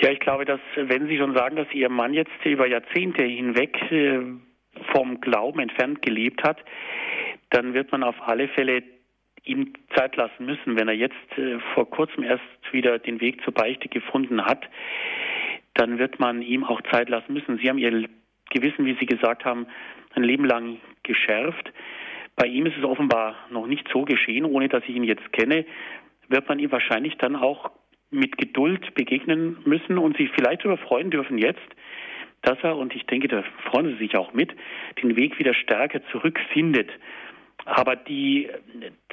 [0.00, 3.76] Ja, ich glaube, dass wenn Sie schon sagen, dass Ihr Mann jetzt über Jahrzehnte hinweg
[3.90, 4.20] äh,
[4.92, 6.58] vom Glauben entfernt gelebt hat,
[7.50, 8.82] dann wird man auf alle Fälle
[9.48, 10.78] ihm Zeit lassen müssen.
[10.78, 14.64] Wenn er jetzt äh, vor kurzem erst wieder den Weg zur Beichte gefunden hat,
[15.74, 17.58] dann wird man ihm auch Zeit lassen müssen.
[17.58, 18.08] Sie haben Ihr
[18.50, 19.66] Gewissen, wie Sie gesagt haben,
[20.14, 21.72] ein Leben lang geschärft.
[22.36, 25.64] Bei ihm ist es offenbar noch nicht so geschehen, ohne dass ich ihn jetzt kenne,
[26.28, 27.70] wird man ihm wahrscheinlich dann auch
[28.10, 31.68] mit Geduld begegnen müssen und sich vielleicht darüber freuen dürfen jetzt,
[32.42, 34.54] dass er, und ich denke, da freuen Sie sich auch mit,
[35.02, 36.90] den Weg wieder stärker zurückfindet.
[37.68, 38.48] Aber die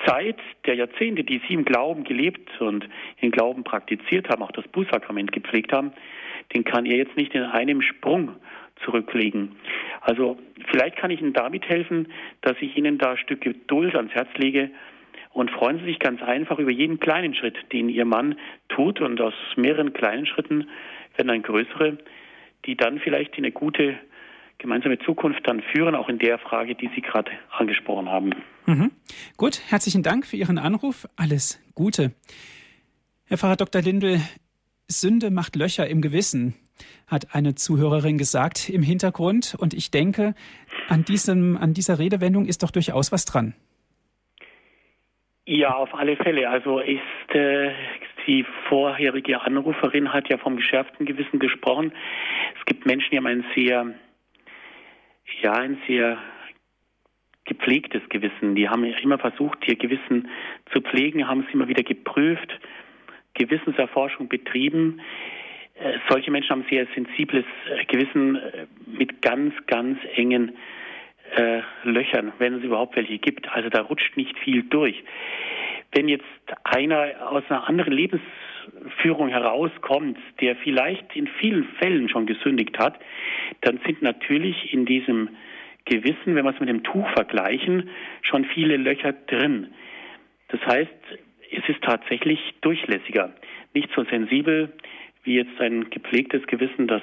[0.06, 2.88] Zeit der Jahrzehnte, die Sie im Glauben gelebt und
[3.20, 5.92] im Glauben praktiziert haben, auch das Bußsakrament gepflegt haben,
[6.54, 8.32] den kann er jetzt nicht in einem Sprung
[8.86, 9.58] zurücklegen.
[10.00, 10.38] Also
[10.72, 12.08] vielleicht kann ich Ihnen damit helfen,
[12.42, 14.70] dass ich Ihnen da ein Stück Geduld ans Herz lege
[15.34, 18.36] und freuen Sie sich ganz einfach über jeden kleinen Schritt, den Ihr Mann
[18.70, 20.70] tut und aus mehreren kleinen Schritten
[21.18, 21.98] werden dann größere,
[22.66, 23.98] die dann vielleicht in eine gute
[24.58, 28.32] gemeinsame Zukunft dann führen, auch in der Frage, die Sie gerade angesprochen haben.
[28.66, 28.92] Mhm.
[29.38, 31.08] Gut, herzlichen Dank für Ihren Anruf.
[31.16, 32.14] Alles Gute.
[33.26, 33.82] Herr Pfarrer Dr.
[33.82, 34.20] Lindel,
[34.88, 36.56] Sünde macht Löcher im Gewissen
[37.08, 39.56] hat eine Zuhörerin gesagt im Hintergrund.
[39.58, 40.34] Und ich denke,
[40.88, 43.54] an, diesem, an dieser Redewendung ist doch durchaus was dran.
[45.48, 46.50] Ja, auf alle Fälle.
[46.50, 47.72] Also ist äh,
[48.26, 51.92] die vorherige Anruferin hat ja vom geschärften Gewissen gesprochen.
[52.60, 53.94] Es gibt Menschen, die haben ein sehr,
[55.42, 56.18] ja, ein sehr
[57.46, 58.56] gepflegtes Gewissen.
[58.56, 60.28] Die haben immer versucht, ihr Gewissen
[60.74, 62.52] zu pflegen, haben es immer wieder geprüft,
[63.36, 65.02] Gewissenserforschung betrieben.
[65.76, 70.56] Äh, solche Menschen haben sehr sensibles äh, Gewissen äh, mit ganz, ganz engen
[71.36, 73.48] äh, Löchern, wenn es überhaupt welche gibt.
[73.50, 75.04] Also da rutscht nicht viel durch.
[75.92, 76.26] Wenn jetzt
[76.64, 77.94] einer aus einer anderen
[79.06, 83.00] Lebensführung herauskommt, der vielleicht in vielen Fällen schon gesündigt hat,
[83.62, 85.30] dann sind natürlich in diesem
[85.86, 87.90] Gewissen, wenn wir es mit dem Tuch vergleichen,
[88.24, 89.74] schon viele Löcher drin.
[90.48, 90.92] Das heißt,
[91.52, 93.34] es ist tatsächlich durchlässiger,
[93.74, 94.74] nicht so sensibel
[95.24, 97.02] wie jetzt ein gepflegtes Gewissen, das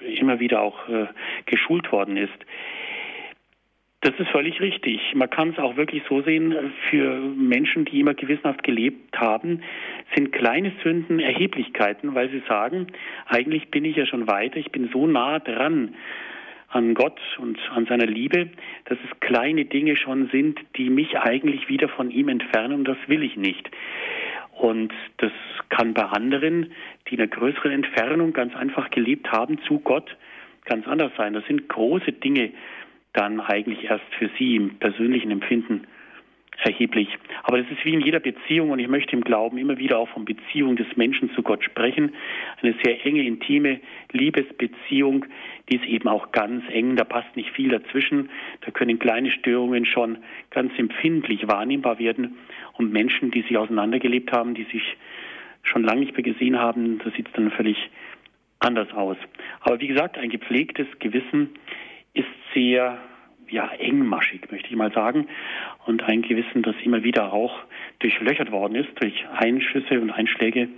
[0.00, 1.06] immer wieder auch äh,
[1.46, 2.36] geschult worden ist.
[4.06, 5.00] Das ist völlig richtig.
[5.16, 6.54] Man kann es auch wirklich so sehen,
[6.90, 9.62] für Menschen, die immer gewissenhaft gelebt haben,
[10.14, 12.86] sind kleine Sünden Erheblichkeiten, weil sie sagen,
[13.26, 15.96] eigentlich bin ich ja schon weiter, ich bin so nah dran
[16.68, 18.50] an Gott und an seiner Liebe,
[18.84, 22.98] dass es kleine Dinge schon sind, die mich eigentlich wieder von ihm entfernen und das
[23.08, 23.68] will ich nicht.
[24.52, 25.32] Und das
[25.68, 26.70] kann bei anderen,
[27.08, 30.16] die in einer größeren Entfernung ganz einfach gelebt haben zu Gott,
[30.64, 31.32] ganz anders sein.
[31.32, 32.52] Das sind große Dinge
[33.16, 35.86] dann eigentlich erst für sie im persönlichen Empfinden
[36.64, 37.08] erheblich.
[37.42, 40.08] Aber das ist wie in jeder Beziehung und ich möchte im Glauben immer wieder auch
[40.08, 42.14] von Beziehung des Menschen zu Gott sprechen.
[42.62, 43.80] Eine sehr enge, intime
[44.12, 45.26] Liebesbeziehung,
[45.68, 48.30] die ist eben auch ganz eng, da passt nicht viel dazwischen.
[48.62, 50.18] Da können kleine Störungen schon
[50.50, 52.36] ganz empfindlich wahrnehmbar werden
[52.74, 54.96] und Menschen, die sich auseinandergelebt haben, die sich
[55.62, 57.76] schon lange nicht mehr gesehen haben, da sieht es dann völlig
[58.60, 59.16] anders aus.
[59.60, 61.50] Aber wie gesagt, ein gepflegtes Gewissen
[62.56, 62.98] sehr
[63.48, 65.28] ja, engmaschig, möchte ich mal sagen.
[65.86, 67.54] Und ein Gewissen, das immer wieder auch
[68.00, 70.68] durchlöchert worden ist durch Einschüsse und Einschläge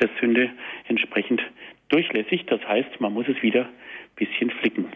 [0.00, 0.50] der Sünde
[0.86, 1.42] entsprechend
[1.88, 2.46] durchlässig.
[2.46, 4.86] Das heißt, man muss es wieder ein bisschen flicken.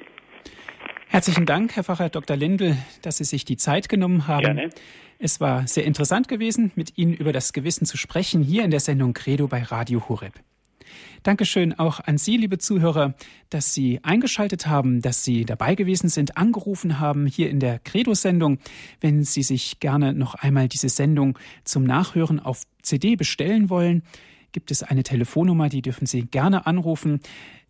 [1.09, 2.37] Herzlichen Dank, Herr Pfarrer Dr.
[2.37, 4.43] Lindl, dass Sie sich die Zeit genommen haben.
[4.43, 4.71] Gerne.
[5.19, 8.81] Es war sehr interessant gewesen, mit Ihnen über das Gewissen zu sprechen, hier in der
[8.81, 10.35] Sendung Credo bei Radio Horeb.
[11.23, 13.15] Dankeschön auch an Sie, liebe Zuhörer,
[13.51, 18.59] dass Sie eingeschaltet haben, dass Sie dabei gewesen sind, angerufen haben hier in der Credo-Sendung.
[19.01, 24.03] Wenn Sie sich gerne noch einmal diese Sendung zum Nachhören auf CD bestellen wollen,
[24.53, 27.21] gibt es eine Telefonnummer, die dürfen Sie gerne anrufen.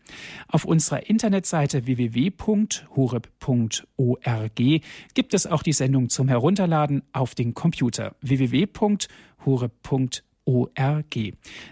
[0.47, 4.61] Auf unserer Internetseite www.horeb.org
[5.13, 11.15] gibt es auch die Sendung zum Herunterladen auf den Computer www.horeb.org org.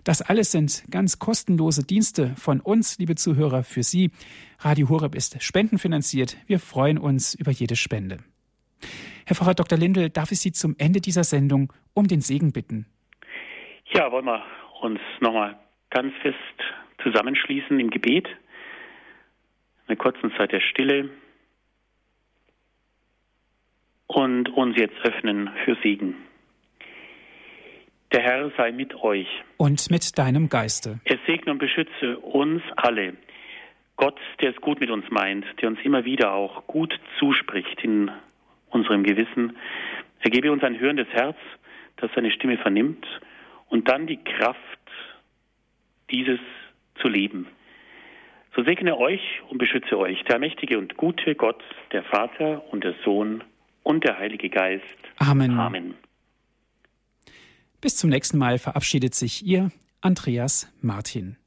[0.03, 4.11] Das alles sind ganz kostenlose Dienste von uns, liebe Zuhörer, für Sie.
[4.59, 6.37] Radio Horeb ist spendenfinanziert.
[6.45, 8.19] Wir freuen uns über jede Spende.
[9.25, 9.77] Herr Pfarrer Dr.
[9.77, 12.85] Lindel, darf ich Sie zum Ende dieser Sendung um den Segen bitten?
[13.87, 14.43] Ja, wollen wir
[14.81, 15.57] uns nochmal
[15.89, 16.37] ganz fest
[17.01, 18.27] zusammenschließen im Gebet.
[19.87, 21.09] Eine kurzen Zeit der Stille
[24.07, 26.15] und uns jetzt öffnen für Segen.
[28.11, 29.27] Der Herr sei mit euch.
[29.57, 30.99] Und mit deinem Geiste.
[31.05, 33.13] Er segne und beschütze uns alle.
[33.97, 38.11] Gott, der es gut mit uns meint, der uns immer wieder auch gut zuspricht in
[38.69, 39.55] unserem Gewissen.
[40.19, 41.37] Er gebe uns ein hörendes Herz,
[41.97, 43.05] das seine Stimme vernimmt
[43.69, 44.59] und dann die Kraft,
[46.11, 46.39] dieses
[47.01, 47.47] zu leben.
[48.55, 52.95] So segne euch und beschütze euch der mächtige und gute Gott, der Vater und der
[53.03, 53.43] Sohn
[53.83, 54.83] und der Heilige Geist.
[55.17, 55.57] Amen.
[55.57, 55.95] Amen.
[57.85, 59.71] Bis zum nächsten Mal verabschiedet sich Ihr
[60.01, 61.37] Andreas Martin.